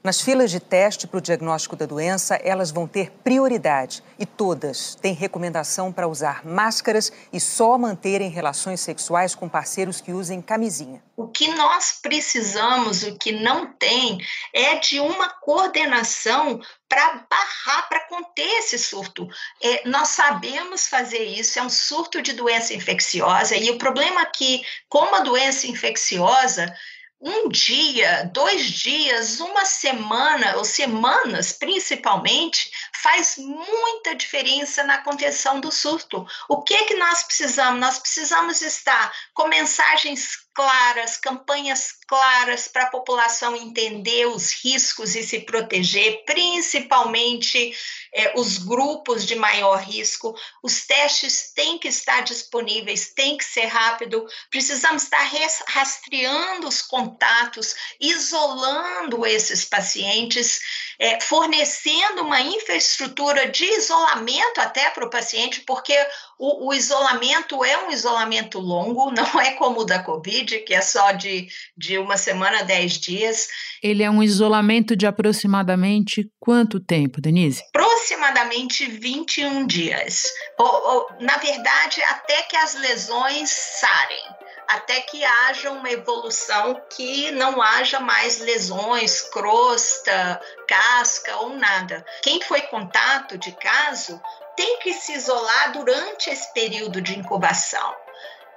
Nas 0.04 0.20
filas 0.20 0.50
de 0.50 0.58
teste 0.58 1.06
para 1.06 1.18
o 1.18 1.20
diagnóstico 1.20 1.76
da 1.76 1.86
doença, 1.86 2.34
elas 2.42 2.72
vão 2.72 2.88
ter 2.88 3.12
prioridade 3.22 4.02
e 4.18 4.26
todas 4.26 4.96
têm 4.96 5.14
recomendação 5.14 5.92
para 5.92 6.08
usar 6.08 6.44
máscaras 6.44 7.12
e 7.32 7.38
só 7.38 7.78
manterem 7.78 8.28
relações 8.28 8.80
sexuais 8.80 9.32
com 9.32 9.48
parceiros 9.48 10.00
que 10.00 10.12
usem 10.12 10.42
camisinha. 10.42 11.00
O 11.16 11.28
que 11.28 11.46
nós 11.54 12.00
precisamos, 12.02 13.04
o 13.04 13.16
que 13.16 13.30
não 13.30 13.72
tem, 13.74 14.18
é 14.52 14.74
de 14.74 14.98
uma 14.98 15.28
coordenação 15.28 16.60
para 16.88 17.24
barrar, 17.30 17.88
para 17.88 18.00
conter 18.08 18.58
esse 18.58 18.80
surto. 18.80 19.28
É, 19.62 19.88
nós 19.88 20.08
sabemos 20.08 20.88
fazer 20.88 21.22
isso, 21.22 21.60
é 21.60 21.62
um 21.62 21.70
surto 21.70 22.20
de 22.20 22.32
doença 22.32 22.74
infecciosa, 22.74 23.56
e 23.56 23.70
o 23.70 23.78
problema 23.78 24.22
é 24.22 24.26
que, 24.26 24.62
como 24.88 25.14
a 25.14 25.20
doença 25.20 25.68
infecciosa, 25.68 26.74
um 27.22 27.48
dia, 27.48 28.28
dois 28.32 28.64
dias, 28.64 29.38
uma 29.38 29.64
semana, 29.64 30.56
ou 30.56 30.64
semanas 30.64 31.52
principalmente, 31.52 32.70
faz 33.00 33.36
muita 33.38 34.14
diferença 34.16 34.82
na 34.82 34.98
contenção 34.98 35.60
do 35.60 35.70
surto. 35.70 36.26
O 36.48 36.62
que 36.62 36.84
que 36.84 36.96
nós 36.96 37.22
precisamos? 37.22 37.80
Nós 37.80 37.98
precisamos 38.00 38.60
estar 38.60 39.12
com 39.34 39.46
mensagens 39.46 40.42
claras, 40.54 41.16
campanhas 41.16 41.92
claras 42.06 42.68
para 42.68 42.84
a 42.84 42.90
população 42.90 43.56
entender 43.56 44.26
os 44.26 44.52
riscos 44.62 45.14
e 45.14 45.22
se 45.22 45.40
proteger, 45.40 46.24
principalmente 46.24 47.74
é, 48.14 48.38
os 48.38 48.58
grupos 48.58 49.24
de 49.24 49.34
maior 49.34 49.80
risco. 49.80 50.34
Os 50.62 50.84
testes 50.84 51.52
têm 51.54 51.78
que 51.78 51.88
estar 51.88 52.20
disponíveis, 52.20 53.12
tem 53.14 53.36
que 53.36 53.44
ser 53.44 53.66
rápido. 53.66 54.26
Precisamos 54.50 55.04
estar 55.04 55.26
rastreando 55.68 56.68
os 56.68 56.82
contatos, 56.82 57.74
isolando 57.98 59.24
esses 59.24 59.64
pacientes, 59.64 60.60
é, 60.98 61.20
fornecendo 61.20 62.22
uma 62.22 62.40
infraestrutura 62.40 63.48
de 63.48 63.64
isolamento 63.64 64.60
até 64.60 64.90
para 64.90 65.06
o 65.06 65.10
paciente, 65.10 65.62
porque 65.62 65.96
o, 66.42 66.70
o, 66.70 66.74
isolamento 66.74 67.64
é 67.64 67.86
um 67.86 67.90
isolamento 67.92 68.58
longo, 68.58 69.12
não 69.14 69.40
é 69.40 69.52
como 69.52 69.82
o 69.82 69.84
da 69.84 70.02
Covid, 70.02 70.58
que 70.60 70.74
é 70.74 70.80
só 70.80 71.12
de, 71.12 71.46
de 71.76 71.98
uma 71.98 72.16
semana 72.16 72.64
dez 72.64 72.98
dias. 72.98 73.46
Ele 73.80 74.02
é 74.02 74.10
um 74.10 74.20
isolamento 74.20 74.96
de 74.96 75.06
aproximadamente 75.06 76.28
quanto 76.40 76.80
tempo, 76.80 77.20
Denise? 77.20 77.62
Aproximadamente 77.68 78.90
21 78.90 79.68
dias. 79.68 80.24
Ou, 80.58 80.66
ou, 80.66 81.06
na 81.20 81.36
verdade, 81.36 82.02
até 82.08 82.42
que 82.42 82.56
as 82.56 82.74
lesões 82.74 83.48
sarem 83.48 84.42
até 84.68 85.00
que 85.02 85.22
haja 85.22 85.70
uma 85.70 85.90
evolução 85.90 86.80
que 86.96 87.30
não 87.32 87.60
haja 87.60 88.00
mais 88.00 88.38
lesões, 88.38 89.20
crosta, 89.20 90.40
casca 90.66 91.36
ou 91.38 91.50
nada. 91.56 92.04
Quem 92.22 92.40
foi 92.40 92.62
contato 92.62 93.36
de 93.36 93.52
caso 93.52 94.20
tem 94.56 94.78
que 94.78 94.94
se 94.94 95.12
isolar 95.12 95.72
durante 95.72 96.30
esse 96.30 96.52
período 96.52 97.00
de 97.00 97.18
incubação. 97.18 97.94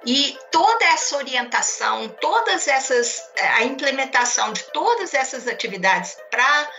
E 0.04 0.38
toda 0.52 0.84
essa 0.84 1.16
orientação, 1.16 2.08
todas 2.20 2.68
essas 2.68 3.28
a 3.56 3.64
implementação 3.64 4.52
de 4.52 4.62
todas 4.64 5.14
essas 5.14 5.48
atividades 5.48 6.16
para 6.30 6.70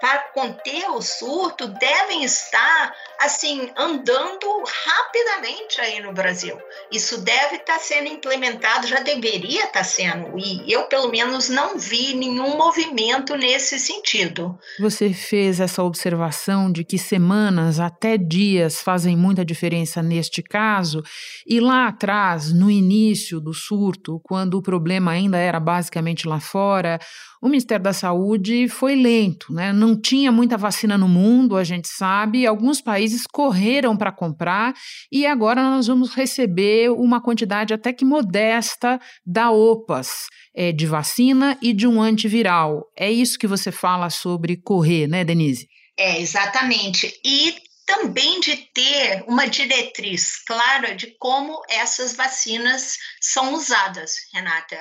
para 0.00 0.18
conter 0.32 0.90
o 0.92 1.02
surto 1.02 1.68
devem 1.68 2.24
estar 2.24 2.96
assim 3.20 3.68
andando 3.76 4.46
rapidamente 4.86 5.80
aí 5.80 6.00
no 6.00 6.12
Brasil. 6.12 6.56
Isso 6.90 7.20
deve 7.20 7.56
estar 7.56 7.78
sendo 7.78 8.08
implementado, 8.08 8.86
já 8.86 9.00
deveria 9.00 9.64
estar 9.64 9.84
sendo, 9.84 10.38
e 10.38 10.64
eu 10.66 10.84
pelo 10.84 11.10
menos 11.10 11.48
não 11.48 11.78
vi 11.78 12.14
nenhum 12.14 12.56
movimento 12.56 13.36
nesse 13.36 13.78
sentido. 13.78 14.58
Você 14.78 15.12
fez 15.12 15.60
essa 15.60 15.82
observação 15.82 16.72
de 16.72 16.82
que 16.82 16.98
semanas 16.98 17.78
até 17.78 18.16
dias 18.16 18.80
fazem 18.80 19.16
muita 19.16 19.44
diferença 19.44 20.02
neste 20.02 20.42
caso, 20.42 21.02
e 21.46 21.60
lá 21.60 21.88
atrás, 21.88 22.52
no 22.52 22.70
início 22.70 23.40
do 23.40 23.52
surto, 23.52 24.20
quando 24.24 24.54
o 24.54 24.62
problema 24.62 25.10
ainda 25.10 25.36
era 25.36 25.60
basicamente 25.60 26.26
lá 26.26 26.40
fora, 26.40 26.98
o 27.42 27.48
Ministério 27.48 27.82
da 27.82 27.92
Saúde 27.92 28.68
foi 28.68 28.94
lento, 28.94 29.50
né? 29.52 29.72
Não 29.72 29.98
tinha 29.98 30.30
muita 30.30 30.58
vacina 30.58 30.98
no 30.98 31.08
mundo, 31.08 31.56
a 31.56 31.64
gente 31.64 31.88
sabe, 31.88 32.46
alguns 32.46 32.82
países 32.82 33.09
correram 33.26 33.96
para 33.96 34.12
comprar 34.12 34.74
e 35.10 35.26
agora 35.26 35.62
nós 35.62 35.86
vamos 35.86 36.14
receber 36.14 36.90
uma 36.90 37.20
quantidade 37.22 37.74
até 37.74 37.92
que 37.92 38.04
modesta 38.04 39.00
da 39.24 39.50
OPAS. 39.50 40.26
É, 40.52 40.72
de 40.72 40.84
vacina 40.84 41.56
e 41.62 41.72
de 41.72 41.86
um 41.86 42.02
antiviral. 42.02 42.82
É 42.98 43.08
isso 43.08 43.38
que 43.38 43.46
você 43.46 43.70
fala 43.70 44.10
sobre 44.10 44.56
correr, 44.56 45.06
né, 45.06 45.24
Denise? 45.24 45.68
É, 45.96 46.20
exatamente. 46.20 47.12
E 47.24 47.54
também 47.86 48.40
de 48.40 48.56
ter 48.56 49.24
uma 49.28 49.46
diretriz 49.46 50.42
clara 50.44 50.96
de 50.96 51.14
como 51.20 51.60
essas 51.68 52.16
vacinas 52.16 52.96
são 53.20 53.54
usadas, 53.54 54.16
Renata 54.34 54.76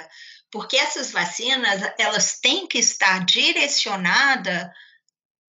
porque 0.51 0.77
essas 0.77 1.11
vacinas 1.11 1.81
elas 1.97 2.39
têm 2.39 2.67
que 2.67 2.79
estar 2.79 3.23
direcionadas 3.25 4.67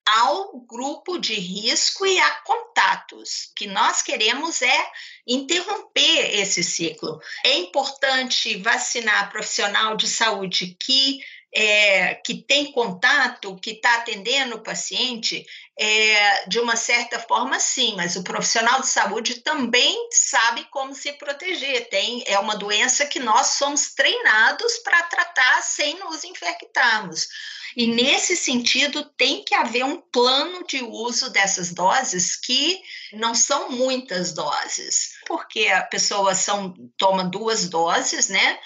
ao 0.07 0.59
grupo 0.61 1.19
de 1.19 1.35
risco 1.35 2.05
e 2.07 2.19
a 2.19 2.31
contatos. 2.43 3.51
O 3.51 3.55
que 3.55 3.67
nós 3.67 4.03
queremos 4.03 4.63
é 4.63 4.91
interromper 5.27 6.41
esse 6.41 6.63
ciclo. 6.63 7.21
É 7.45 7.59
importante 7.59 8.57
vacinar 8.57 9.31
profissional 9.31 9.97
de 9.97 10.09
saúde 10.09 10.77
que 10.81 11.21
é, 11.53 12.15
que 12.15 12.35
tem 12.35 12.71
contato, 12.73 13.57
que 13.57 13.71
está 13.73 13.97
atendendo 13.97 14.57
o 14.57 14.63
paciente, 14.63 15.45
é, 15.79 16.47
de 16.47 16.61
uma 16.61 16.77
certa 16.77 17.19
forma, 17.19 17.59
sim, 17.59 17.95
mas 17.97 18.15
o 18.15 18.23
profissional 18.23 18.81
de 18.81 18.89
saúde 18.89 19.41
também 19.41 20.09
sabe 20.13 20.65
como 20.71 20.95
se 20.95 21.13
proteger. 21.15 21.89
Tem, 21.89 22.23
é 22.27 22.39
uma 22.39 22.57
doença 22.57 23.07
que 23.07 23.19
nós 23.19 23.55
somos 23.55 23.95
treinados 23.95 24.79
para 24.79 25.03
tratar 25.05 25.63
sem 25.63 25.99
nos 25.99 26.23
infectarmos. 26.23 27.27
E 27.77 27.87
nesse 27.87 28.37
sentido, 28.37 29.05
tem 29.17 29.45
que 29.45 29.55
haver 29.55 29.85
um 29.85 30.01
plano 30.01 30.67
de 30.67 30.83
uso 30.83 31.31
dessas 31.31 31.73
doses 31.73 32.37
que 32.37 32.81
não 33.13 33.35
são 33.35 33.71
muitas 33.71 34.33
doses, 34.33 35.15
porque 35.27 35.69
a 35.69 35.83
pessoa 35.83 36.35
são, 36.35 36.75
toma 36.99 37.25
duas 37.25 37.69
doses, 37.69 38.29
né? 38.29 38.59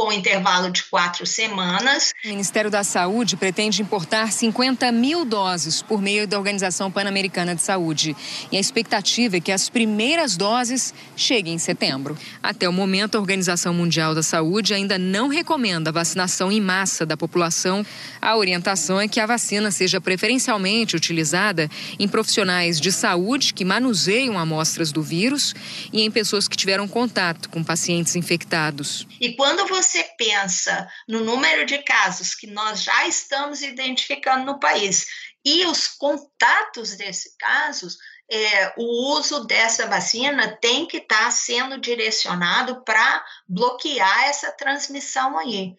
Com 0.00 0.10
intervalo 0.10 0.70
de 0.70 0.82
quatro 0.84 1.26
semanas. 1.26 2.14
O 2.24 2.28
Ministério 2.28 2.70
da 2.70 2.82
Saúde 2.82 3.36
pretende 3.36 3.82
importar 3.82 4.32
50 4.32 4.90
mil 4.90 5.26
doses 5.26 5.82
por 5.82 6.00
meio 6.00 6.26
da 6.26 6.38
Organização 6.38 6.90
Pan-Americana 6.90 7.54
de 7.54 7.60
Saúde. 7.60 8.16
E 8.50 8.56
a 8.56 8.60
expectativa 8.60 9.36
é 9.36 9.40
que 9.40 9.52
as 9.52 9.68
primeiras 9.68 10.38
doses 10.38 10.94
cheguem 11.14 11.52
em 11.52 11.58
setembro. 11.58 12.16
Até 12.42 12.66
o 12.66 12.72
momento, 12.72 13.16
a 13.16 13.20
Organização 13.20 13.74
Mundial 13.74 14.14
da 14.14 14.22
Saúde 14.22 14.72
ainda 14.72 14.96
não 14.96 15.28
recomenda 15.28 15.90
a 15.90 15.92
vacinação 15.92 16.50
em 16.50 16.62
massa 16.62 17.04
da 17.04 17.14
população. 17.14 17.84
A 18.22 18.34
orientação 18.38 18.98
é 18.98 19.06
que 19.06 19.20
a 19.20 19.26
vacina 19.26 19.70
seja 19.70 20.00
preferencialmente 20.00 20.96
utilizada 20.96 21.68
em 21.98 22.08
profissionais 22.08 22.80
de 22.80 22.90
saúde 22.90 23.52
que 23.52 23.66
manuseiam 23.66 24.38
amostras 24.38 24.92
do 24.92 25.02
vírus 25.02 25.54
e 25.92 26.00
em 26.00 26.10
pessoas 26.10 26.48
que 26.48 26.56
tiveram 26.56 26.88
contato 26.88 27.50
com 27.50 27.62
pacientes 27.62 28.16
infectados. 28.16 29.06
E 29.20 29.34
quando 29.34 29.68
você 29.68 29.89
você 29.90 30.04
pensa 30.16 30.88
no 31.08 31.20
número 31.20 31.66
de 31.66 31.78
casos 31.78 32.34
que 32.34 32.46
nós 32.46 32.82
já 32.82 33.06
estamos 33.06 33.60
identificando 33.62 34.44
no 34.44 34.60
país 34.60 35.06
e 35.44 35.64
os 35.66 35.88
contatos 35.88 36.96
desses 36.96 37.34
casos, 37.36 37.98
é, 38.30 38.74
o 38.76 39.14
uso 39.16 39.44
dessa 39.44 39.86
vacina 39.86 40.56
tem 40.60 40.86
que 40.86 40.98
estar 40.98 41.24
tá 41.24 41.30
sendo 41.30 41.78
direcionado 41.78 42.84
para 42.84 43.24
bloquear 43.48 44.24
essa 44.24 44.52
transmissão 44.52 45.36
aí. 45.38 45.74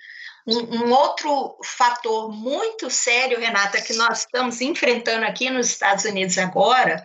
Um, 0.45 0.88
um, 0.88 0.91
outro 0.91 1.58
fator 1.63 2.32
muito 2.32 2.89
sério, 2.89 3.39
Renata, 3.39 3.80
que 3.82 3.93
nós 3.93 4.19
estamos 4.19 4.60
enfrentando 4.60 5.24
aqui 5.24 5.50
nos 5.50 5.67
Estados 5.67 6.04
Unidos 6.04 6.38
agora 6.38 7.02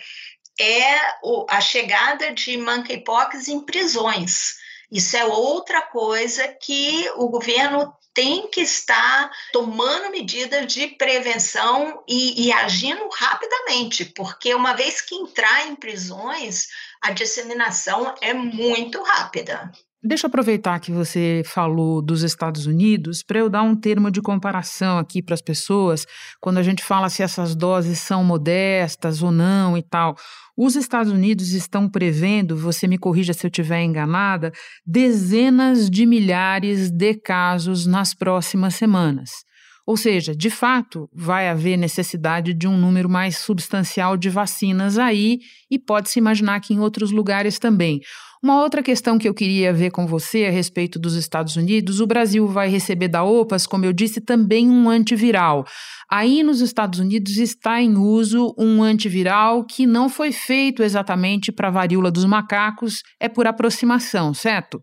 é 0.58 0.98
o, 1.22 1.44
a 1.48 1.60
chegada 1.60 2.32
de 2.32 2.56
monkeypox 2.56 3.46
em 3.46 3.60
prisões. 3.60 4.56
Isso 4.90 5.16
é 5.16 5.24
outra 5.24 5.82
coisa 5.82 6.46
que 6.48 7.10
o 7.16 7.28
governo 7.28 7.92
tem 8.14 8.48
que 8.48 8.62
estar 8.62 9.30
tomando 9.52 10.10
medidas 10.10 10.72
de 10.72 10.86
prevenção 10.88 12.02
e, 12.08 12.46
e, 12.46 12.52
agindo 12.52 13.06
rapidamente, 13.12 14.06
porque 14.06 14.54
uma 14.54 14.72
vez 14.72 15.02
que 15.02 15.14
entrar 15.14 15.66
em 15.66 15.76
prisões, 15.76 16.68
a 17.02 17.10
disseminação 17.10 18.14
é 18.22 18.32
muito 18.32 19.02
rápida. 19.02 19.70
Deixa 20.06 20.26
eu 20.26 20.28
aproveitar 20.28 20.78
que 20.78 20.92
você 20.92 21.42
falou 21.44 22.00
dos 22.00 22.22
Estados 22.22 22.64
Unidos 22.64 23.24
para 23.24 23.40
eu 23.40 23.50
dar 23.50 23.62
um 23.62 23.74
termo 23.74 24.08
de 24.08 24.22
comparação 24.22 24.98
aqui 24.98 25.20
para 25.20 25.34
as 25.34 25.42
pessoas, 25.42 26.06
quando 26.40 26.58
a 26.58 26.62
gente 26.62 26.80
fala 26.84 27.08
se 27.08 27.24
essas 27.24 27.56
doses 27.56 27.98
são 27.98 28.22
modestas 28.22 29.20
ou 29.20 29.32
não 29.32 29.76
e 29.76 29.82
tal. 29.82 30.14
Os 30.56 30.76
Estados 30.76 31.12
Unidos 31.12 31.50
estão 31.50 31.88
prevendo, 31.88 32.56
você 32.56 32.86
me 32.86 32.96
corrija 32.96 33.32
se 33.32 33.44
eu 33.44 33.48
estiver 33.48 33.82
enganada, 33.82 34.52
dezenas 34.86 35.90
de 35.90 36.06
milhares 36.06 36.88
de 36.88 37.14
casos 37.14 37.84
nas 37.84 38.14
próximas 38.14 38.76
semanas. 38.76 39.45
Ou 39.86 39.96
seja, 39.96 40.34
de 40.34 40.50
fato, 40.50 41.08
vai 41.14 41.48
haver 41.48 41.76
necessidade 41.76 42.52
de 42.52 42.66
um 42.66 42.76
número 42.76 43.08
mais 43.08 43.38
substancial 43.38 44.16
de 44.16 44.28
vacinas 44.28 44.98
aí 44.98 45.38
e 45.70 45.78
pode-se 45.78 46.18
imaginar 46.18 46.58
que 46.60 46.74
em 46.74 46.80
outros 46.80 47.12
lugares 47.12 47.56
também. 47.58 48.00
Uma 48.42 48.60
outra 48.62 48.82
questão 48.82 49.16
que 49.16 49.28
eu 49.28 49.34
queria 49.34 49.72
ver 49.72 49.90
com 49.90 50.06
você 50.06 50.44
a 50.44 50.50
respeito 50.50 50.98
dos 50.98 51.14
Estados 51.14 51.56
Unidos: 51.56 52.00
o 52.00 52.06
Brasil 52.06 52.46
vai 52.48 52.68
receber 52.68 53.08
da 53.08 53.22
OPAS, 53.22 53.66
como 53.66 53.84
eu 53.84 53.92
disse, 53.92 54.20
também 54.20 54.68
um 54.68 54.90
antiviral. 54.90 55.64
Aí 56.10 56.42
nos 56.42 56.60
Estados 56.60 56.98
Unidos 56.98 57.36
está 57.38 57.80
em 57.80 57.96
uso 57.96 58.54
um 58.58 58.82
antiviral 58.82 59.64
que 59.64 59.86
não 59.86 60.08
foi 60.08 60.32
feito 60.32 60.82
exatamente 60.82 61.50
para 61.50 61.68
a 61.68 61.72
varíola 61.72 62.10
dos 62.10 62.24
macacos, 62.24 63.02
é 63.20 63.28
por 63.28 63.46
aproximação, 63.46 64.34
certo? 64.34 64.82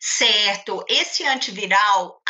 Certo. 0.00 0.84
Esse 0.88 1.24
antiviral 1.24 2.20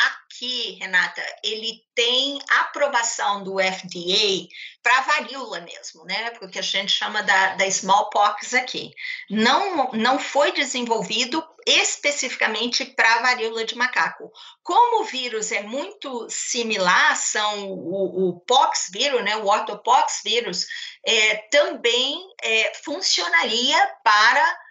aqui, 0.45 0.77
Renata, 0.79 1.23
ele 1.43 1.83
tem 1.95 2.39
aprovação 2.49 3.43
do 3.43 3.57
FDA 3.57 4.47
para 4.83 5.01
varíola 5.01 5.61
mesmo, 5.61 6.05
né? 6.05 6.31
Porque 6.31 6.59
a 6.59 6.61
gente 6.61 6.91
chama 6.91 7.23
da, 7.23 7.55
da 7.55 7.65
smallpox 7.67 8.53
aqui. 8.53 8.93
Não, 9.29 9.91
não 9.93 10.19
foi 10.19 10.51
desenvolvido 10.51 11.43
especificamente 11.65 12.85
para 12.85 13.21
varíola 13.21 13.65
de 13.65 13.75
macaco. 13.75 14.31
Como 14.61 15.01
o 15.01 15.05
vírus 15.05 15.51
é 15.51 15.63
muito 15.63 16.27
similar, 16.29 17.15
são 17.17 17.71
o, 17.71 18.29
o 18.29 18.39
pox 18.41 18.89
vírus, 18.91 19.23
né? 19.23 19.35
O 19.37 19.47
ortopox 19.47 20.21
vírus, 20.23 20.67
é, 21.03 21.35
também 21.49 22.21
é, 22.43 22.73
funcionaria 22.83 23.77
para 24.03 24.64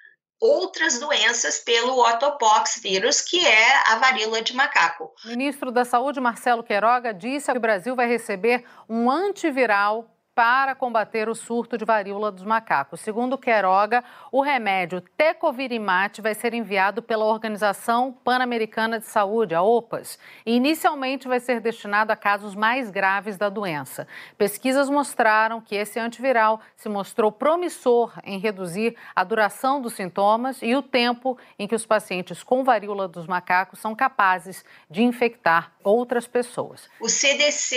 outras 0.44 0.98
doenças 0.98 1.58
pelo 1.58 1.98
otopox 1.98 2.78
vírus, 2.82 3.22
que 3.22 3.46
é 3.46 3.90
a 3.90 3.96
varíola 3.96 4.42
de 4.42 4.54
macaco. 4.54 5.10
O 5.24 5.28
ministro 5.28 5.72
da 5.72 5.86
Saúde, 5.86 6.20
Marcelo 6.20 6.62
Queiroga, 6.62 7.14
disse 7.14 7.50
que 7.50 7.56
o 7.56 7.60
Brasil 7.60 7.96
vai 7.96 8.06
receber 8.06 8.62
um 8.86 9.10
antiviral 9.10 10.13
para 10.34 10.74
combater 10.74 11.28
o 11.28 11.34
surto 11.34 11.78
de 11.78 11.84
varíola 11.84 12.32
dos 12.32 12.42
macacos. 12.42 13.00
Segundo 13.00 13.38
Queiroga, 13.38 14.02
o 14.32 14.42
remédio 14.42 15.00
Tecovirimat 15.00 16.20
vai 16.20 16.34
ser 16.34 16.54
enviado 16.54 17.00
pela 17.00 17.24
Organização 17.24 18.12
Pan-Americana 18.24 18.98
de 18.98 19.06
Saúde, 19.06 19.54
a 19.54 19.62
OPAS, 19.62 20.18
e 20.44 20.56
inicialmente 20.56 21.28
vai 21.28 21.38
ser 21.38 21.60
destinado 21.60 22.12
a 22.12 22.16
casos 22.16 22.54
mais 22.54 22.90
graves 22.90 23.36
da 23.36 23.48
doença. 23.48 24.08
Pesquisas 24.36 24.90
mostraram 24.90 25.60
que 25.60 25.76
esse 25.76 26.00
antiviral 26.00 26.60
se 26.76 26.88
mostrou 26.88 27.30
promissor 27.30 28.12
em 28.24 28.38
reduzir 28.38 28.96
a 29.14 29.22
duração 29.22 29.80
dos 29.80 29.94
sintomas 29.94 30.60
e 30.62 30.74
o 30.74 30.82
tempo 30.82 31.38
em 31.58 31.68
que 31.68 31.74
os 31.74 31.86
pacientes 31.86 32.42
com 32.42 32.64
varíola 32.64 33.06
dos 33.06 33.26
macacos 33.26 33.78
são 33.78 33.94
capazes 33.94 34.64
de 34.90 35.02
infectar 35.02 35.72
outras 35.84 36.26
pessoas. 36.26 36.88
O 36.98 37.08
CDC 37.08 37.76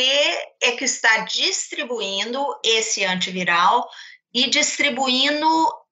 é 0.61 0.71
que 0.71 0.85
está 0.85 1.19
distribuindo 1.19 2.46
esse 2.63 3.03
antiviral 3.03 3.87
e 4.33 4.49
distribuindo 4.49 5.47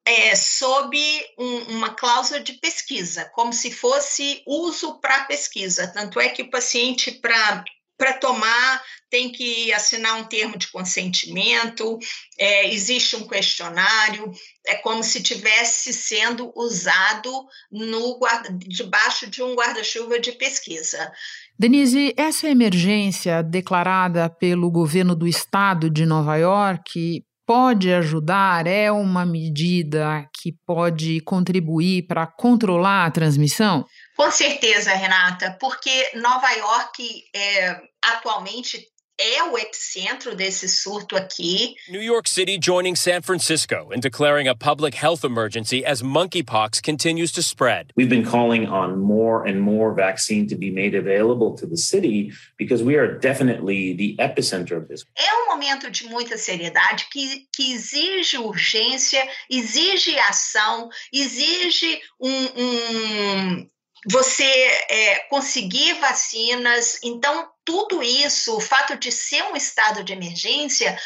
é, 0.05 0.35
sob 0.35 0.97
um, 1.37 1.77
uma 1.77 1.89
cláusula 1.95 2.39
de 2.39 2.53
pesquisa, 2.53 3.25
como 3.33 3.51
se 3.51 3.71
fosse 3.71 4.43
uso 4.45 4.99
para 4.99 5.25
pesquisa. 5.25 5.87
Tanto 5.87 6.19
é 6.19 6.29
que 6.29 6.43
o 6.43 6.49
paciente, 6.49 7.11
para 7.11 7.63
para 7.97 8.13
tomar, 8.13 8.83
tem 9.09 9.31
que 9.31 9.71
assinar 9.71 10.17
um 10.17 10.25
termo 10.25 10.57
de 10.57 10.67
consentimento, 10.67 11.97
é, 12.37 12.69
existe 12.69 13.15
um 13.15 13.27
questionário, 13.27 14.29
é 14.67 14.75
como 14.75 15.01
se 15.03 15.23
tivesse 15.23 15.93
sendo 15.93 16.51
usado 16.55 17.47
no 17.71 18.19
debaixo 18.67 19.27
de 19.27 19.41
um 19.41 19.55
guarda-chuva 19.55 20.19
de 20.19 20.33
pesquisa. 20.33 21.11
Denise, 21.57 22.13
essa 22.17 22.49
emergência 22.49 23.41
declarada 23.41 24.29
pelo 24.29 24.69
governo 24.69 25.15
do 25.15 25.25
estado 25.25 25.89
de 25.89 26.05
Nova 26.05 26.35
York 26.35 27.23
pode 27.45 27.93
ajudar? 27.93 28.67
É 28.67 28.91
uma 28.91 29.25
medida 29.25 30.27
que 30.33 30.53
pode 30.65 31.21
contribuir 31.21 32.07
para 32.07 32.27
controlar 32.27 33.05
a 33.05 33.11
transmissão? 33.11 33.85
Com 34.17 34.29
certeza, 34.31 34.91
Renata, 34.91 35.57
porque 35.57 36.11
Nova 36.15 36.51
York 36.51 37.23
é, 37.33 37.79
atualmente 38.03 38.85
é 39.19 39.43
o 39.43 39.57
epicentro 39.57 40.35
desse 40.35 40.67
surto 40.67 41.15
aqui. 41.15 41.75
New 41.89 42.01
York 42.01 42.29
City 42.29 42.57
joining 42.61 42.95
San 42.95 43.21
Francisco 43.21 43.91
in 43.93 43.99
declaring 43.99 44.47
a 44.47 44.55
public 44.55 44.95
health 44.95 45.23
emergency 45.23 45.85
as 45.85 46.01
monkeypox 46.01 46.81
continues 46.81 47.31
to 47.31 47.41
spread. 47.41 47.91
We've 47.95 48.09
been 48.09 48.25
calling 48.25 48.67
on 48.67 48.99
more 48.99 49.47
and 49.47 49.61
more 49.61 49.93
vaccine 49.93 50.47
to 50.47 50.55
be 50.55 50.69
made 50.69 50.95
available 50.95 51.55
to 51.57 51.65
the 51.65 51.77
city 51.77 52.33
because 52.57 52.83
we 52.83 52.95
are 52.95 53.17
definitely 53.17 53.93
the 53.93 54.17
epicenter 54.19 54.77
of 54.77 54.87
this. 54.87 55.05
É 55.17 55.33
um 55.43 55.47
momento 55.47 55.89
de 55.89 56.07
muita 56.07 56.37
seriedade 56.37 57.07
que, 57.11 57.47
que 57.55 57.73
exige 57.73 58.37
urgência, 58.37 59.25
exige 59.49 60.17
ação, 60.19 60.89
exige 61.13 62.01
um, 62.19 62.29
um 62.29 63.69
você 64.07 64.43
é, 64.89 65.19
conseguir 65.29 65.93
vacinas. 65.95 66.99
Então, 67.03 67.47
tudo 67.65 68.03
isso, 68.03 68.55
o 68.55 68.61
fato 68.61 68.95
de 68.95 69.11
ser 69.11 69.41
um 69.43 69.55
estado 69.55 70.03
de 70.03 70.13
emergência, 70.13 70.97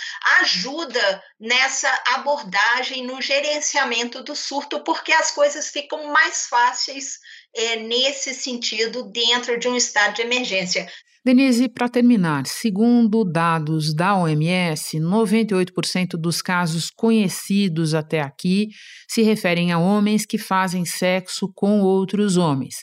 ajuda 0.42 1.24
nessa 1.40 1.90
abordagem, 2.08 3.06
no 3.06 3.22
gerenciamento 3.22 4.22
do 4.22 4.36
surto, 4.36 4.84
porque 4.84 5.14
as 5.14 5.32
coisas 5.32 5.70
ficam 5.70 6.12
mais 6.12 6.48
fáceis 6.48 7.18
é, 7.56 7.78
nesse 7.78 8.34
sentido 8.34 9.10
dentro 9.10 9.58
de 9.58 9.70
um 9.70 9.76
estado 9.76 10.16
de 10.16 10.22
emergência. 10.22 10.92
Denise, 11.24 11.68
para 11.68 11.90
terminar, 11.90 12.48
segundo 12.48 13.26
dados 13.26 13.94
da 13.94 14.16
OMS, 14.16 14.98
98% 15.00 16.12
dos 16.18 16.42
casos 16.42 16.90
conhecidos 16.90 17.94
até 17.94 18.22
aqui 18.22 18.70
se 19.08 19.22
referem 19.22 19.72
a 19.72 19.78
homens 19.78 20.26
que 20.26 20.38
fazem 20.38 20.86
sexo 20.86 21.52
com 21.54 21.82
outros 21.82 22.38
homens. 22.38 22.78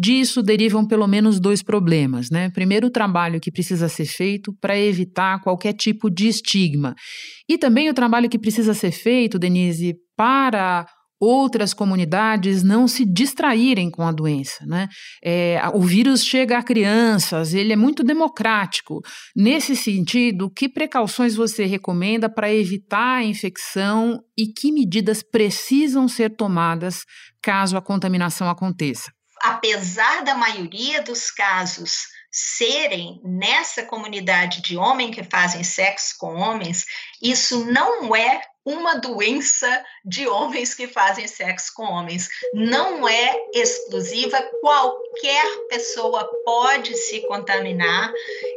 Disso 0.00 0.42
derivam 0.42 0.86
pelo 0.86 1.06
menos 1.06 1.38
dois 1.38 1.62
problemas, 1.62 2.30
né? 2.30 2.48
Primeiro, 2.48 2.86
o 2.86 2.90
trabalho 2.90 3.38
que 3.38 3.52
precisa 3.52 3.86
ser 3.86 4.06
feito 4.06 4.50
para 4.58 4.78
evitar 4.78 5.42
qualquer 5.42 5.74
tipo 5.74 6.08
de 6.08 6.26
estigma. 6.26 6.94
E 7.46 7.58
também 7.58 7.90
o 7.90 7.92
trabalho 7.92 8.30
que 8.30 8.38
precisa 8.38 8.72
ser 8.72 8.92
feito, 8.92 9.38
Denise, 9.38 9.94
para 10.16 10.86
outras 11.20 11.74
comunidades 11.74 12.62
não 12.62 12.88
se 12.88 13.04
distraírem 13.04 13.90
com 13.90 14.02
a 14.02 14.10
doença. 14.10 14.64
Né? 14.66 14.88
É, 15.22 15.60
o 15.74 15.82
vírus 15.82 16.24
chega 16.24 16.56
a 16.56 16.62
crianças, 16.62 17.52
ele 17.52 17.74
é 17.74 17.76
muito 17.76 18.02
democrático. 18.02 19.02
Nesse 19.36 19.76
sentido, 19.76 20.50
que 20.50 20.66
precauções 20.66 21.36
você 21.36 21.66
recomenda 21.66 22.26
para 22.30 22.50
evitar 22.50 23.18
a 23.18 23.24
infecção 23.24 24.18
e 24.34 24.46
que 24.46 24.72
medidas 24.72 25.22
precisam 25.22 26.08
ser 26.08 26.34
tomadas 26.36 27.04
caso 27.42 27.76
a 27.76 27.82
contaminação 27.82 28.48
aconteça? 28.48 29.10
Apesar 29.40 30.22
da 30.22 30.34
maioria 30.34 31.02
dos 31.02 31.30
casos 31.30 32.08
serem 32.30 33.20
nessa 33.24 33.82
comunidade 33.84 34.62
de 34.62 34.76
homens 34.76 35.14
que 35.14 35.24
fazem 35.24 35.64
sexo 35.64 36.16
com 36.18 36.36
homens, 36.36 36.86
isso 37.20 37.64
não 37.64 38.14
é 38.14 38.42
uma 38.64 38.96
doença 38.96 39.84
de 40.04 40.28
homens 40.28 40.74
que 40.74 40.86
fazem 40.86 41.26
sexo 41.26 41.72
com 41.74 41.84
homens. 41.84 42.28
Não 42.52 43.08
é 43.08 43.36
exclusiva, 43.54 44.40
qualquer 44.60 45.46
pessoa 45.68 46.28
pode 46.44 46.96
se 46.96 47.20
contaminar 47.26 48.12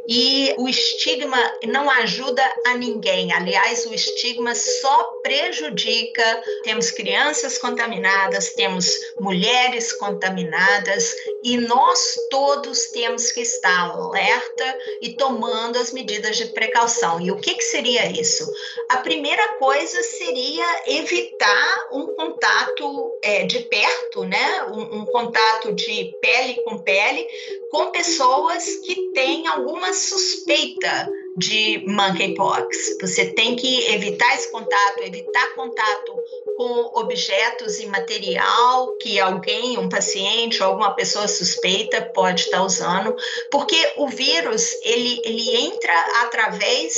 e 0.08 0.54
o 0.58 0.68
estigma 0.68 1.38
não 1.66 1.90
ajuda 1.90 2.42
a 2.66 2.74
ninguém. 2.76 3.32
Aliás, 3.32 3.86
o 3.86 3.94
estigma 3.94 4.54
só 4.54 5.04
prejudica. 5.22 6.42
Temos 6.62 6.90
crianças 6.90 7.58
contaminadas, 7.58 8.52
temos 8.54 8.86
mulheres 9.18 9.92
contaminadas 9.92 11.14
e 11.42 11.56
nós 11.56 12.14
todos 12.30 12.86
temos 12.90 13.32
que 13.32 13.40
estar 13.40 13.90
alerta 13.90 14.78
e 15.00 15.16
tomando 15.16 15.78
as 15.78 15.92
medidas 15.92 16.36
de 16.36 16.46
precaução. 16.46 17.20
E 17.20 17.30
o 17.30 17.40
que, 17.40 17.54
que 17.54 17.64
seria 17.64 18.10
isso? 18.10 18.46
A 18.90 18.98
primeira 18.98 19.54
coisa 19.94 20.02
seria 20.02 20.82
evitar 20.86 21.88
um 21.92 22.06
contato 22.14 23.12
é, 23.22 23.44
de 23.44 23.60
perto, 23.60 24.24
né? 24.24 24.64
Um, 24.72 25.00
um, 25.00 25.06
contato 25.06 25.72
de 25.72 26.12
pele 26.20 26.54
com 26.64 26.78
pele 26.78 27.26
com 27.70 27.90
pessoas 27.92 28.64
que 28.84 29.10
têm 29.12 29.46
alguma 29.46 29.92
suspeita 29.92 31.08
de 31.36 31.84
monkeypox. 31.86 32.96
Você 33.00 33.32
tem 33.32 33.56
que 33.56 33.92
evitar 33.92 34.34
esse 34.34 34.50
contato, 34.50 35.00
evitar 35.02 35.54
contato 35.54 36.16
com 36.56 37.00
objetos 37.00 37.80
e 37.80 37.86
material 37.86 38.96
que 38.98 39.18
alguém, 39.18 39.76
um 39.78 39.88
paciente 39.88 40.62
ou 40.62 40.70
alguma 40.70 40.94
pessoa 40.94 41.26
suspeita 41.26 42.02
pode 42.14 42.42
estar 42.42 42.62
usando, 42.62 43.14
porque 43.50 43.76
o 43.96 44.08
vírus 44.08 44.72
ele, 44.82 45.20
ele 45.24 45.56
entra 45.66 45.94
através 46.22 46.94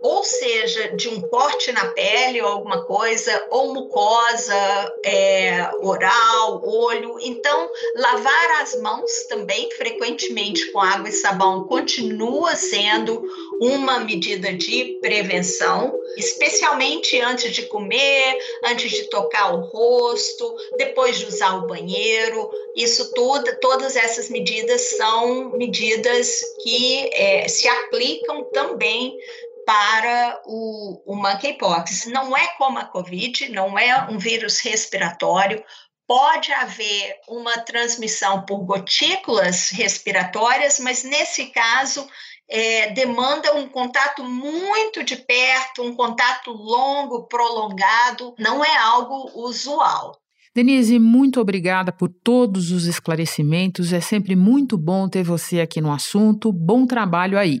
ou 0.00 0.24
seja, 0.24 0.96
de 0.96 1.08
um 1.08 1.20
corte 1.20 1.70
na 1.72 1.88
pele 1.88 2.40
ou 2.40 2.48
alguma 2.48 2.84
coisa, 2.84 3.46
ou 3.50 3.74
mucosa, 3.74 4.94
é, 5.04 5.70
oral, 5.80 6.62
olho. 6.64 7.18
Então, 7.20 7.70
lavar 7.94 8.62
as 8.62 8.80
mãos 8.80 9.24
também 9.28 9.70
frequentemente 9.72 10.72
com 10.72 10.80
água 10.80 11.10
e 11.10 11.12
sabão 11.12 11.64
continua 11.64 12.56
sendo 12.56 13.22
uma 13.60 14.00
medida 14.00 14.54
de 14.54 14.98
prevenção, 15.02 16.00
especialmente 16.16 17.20
antes 17.20 17.52
de 17.54 17.66
comer, 17.66 18.38
antes 18.64 18.90
de 18.90 19.04
tocar 19.10 19.54
o 19.54 19.60
rosto, 19.66 20.56
depois 20.78 21.18
de 21.18 21.26
usar 21.26 21.58
o 21.58 21.66
banheiro. 21.66 22.50
Isso 22.74 23.12
tudo, 23.12 23.54
todas 23.60 23.96
essas 23.96 24.30
medidas 24.30 24.80
são 24.96 25.50
medidas 25.50 26.40
que 26.62 27.10
é, 27.12 27.46
se 27.48 27.68
aplicam 27.68 28.44
também 28.44 29.18
para 29.64 30.40
o, 30.46 31.02
o 31.12 31.16
monkeypox. 31.16 32.06
Não 32.06 32.36
é 32.36 32.46
como 32.58 32.78
a 32.78 32.84
Covid, 32.84 33.48
não 33.50 33.78
é 33.78 34.10
um 34.10 34.18
vírus 34.18 34.60
respiratório, 34.60 35.62
pode 36.06 36.52
haver 36.52 37.20
uma 37.28 37.58
transmissão 37.58 38.44
por 38.44 38.64
gotículas 38.64 39.70
respiratórias, 39.70 40.80
mas 40.80 41.04
nesse 41.04 41.46
caso 41.46 42.04
é, 42.50 42.90
demanda 42.90 43.54
um 43.54 43.68
contato 43.68 44.24
muito 44.24 45.04
de 45.04 45.14
perto, 45.14 45.82
um 45.82 45.94
contato 45.94 46.50
longo, 46.50 47.28
prolongado, 47.28 48.34
não 48.36 48.64
é 48.64 48.76
algo 48.76 49.30
usual. 49.46 50.16
Denise, 50.52 50.98
muito 50.98 51.40
obrigada 51.40 51.92
por 51.92 52.08
todos 52.08 52.72
os 52.72 52.86
esclarecimentos. 52.86 53.92
É 53.92 54.00
sempre 54.00 54.34
muito 54.34 54.76
bom 54.76 55.08
ter 55.08 55.22
você 55.22 55.60
aqui 55.60 55.80
no 55.80 55.92
assunto. 55.92 56.52
Bom 56.52 56.86
trabalho 56.86 57.38
aí. 57.38 57.60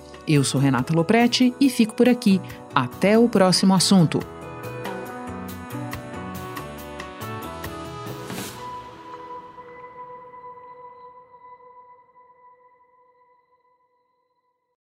Eu 0.27 0.43
sou 0.43 0.59
Renata 0.59 0.93
Loprete 0.93 1.53
e 1.59 1.69
fico 1.69 1.95
por 1.95 2.07
aqui. 2.07 2.41
Até 2.73 3.17
o 3.17 3.27
próximo 3.27 3.73
assunto. 3.73 4.19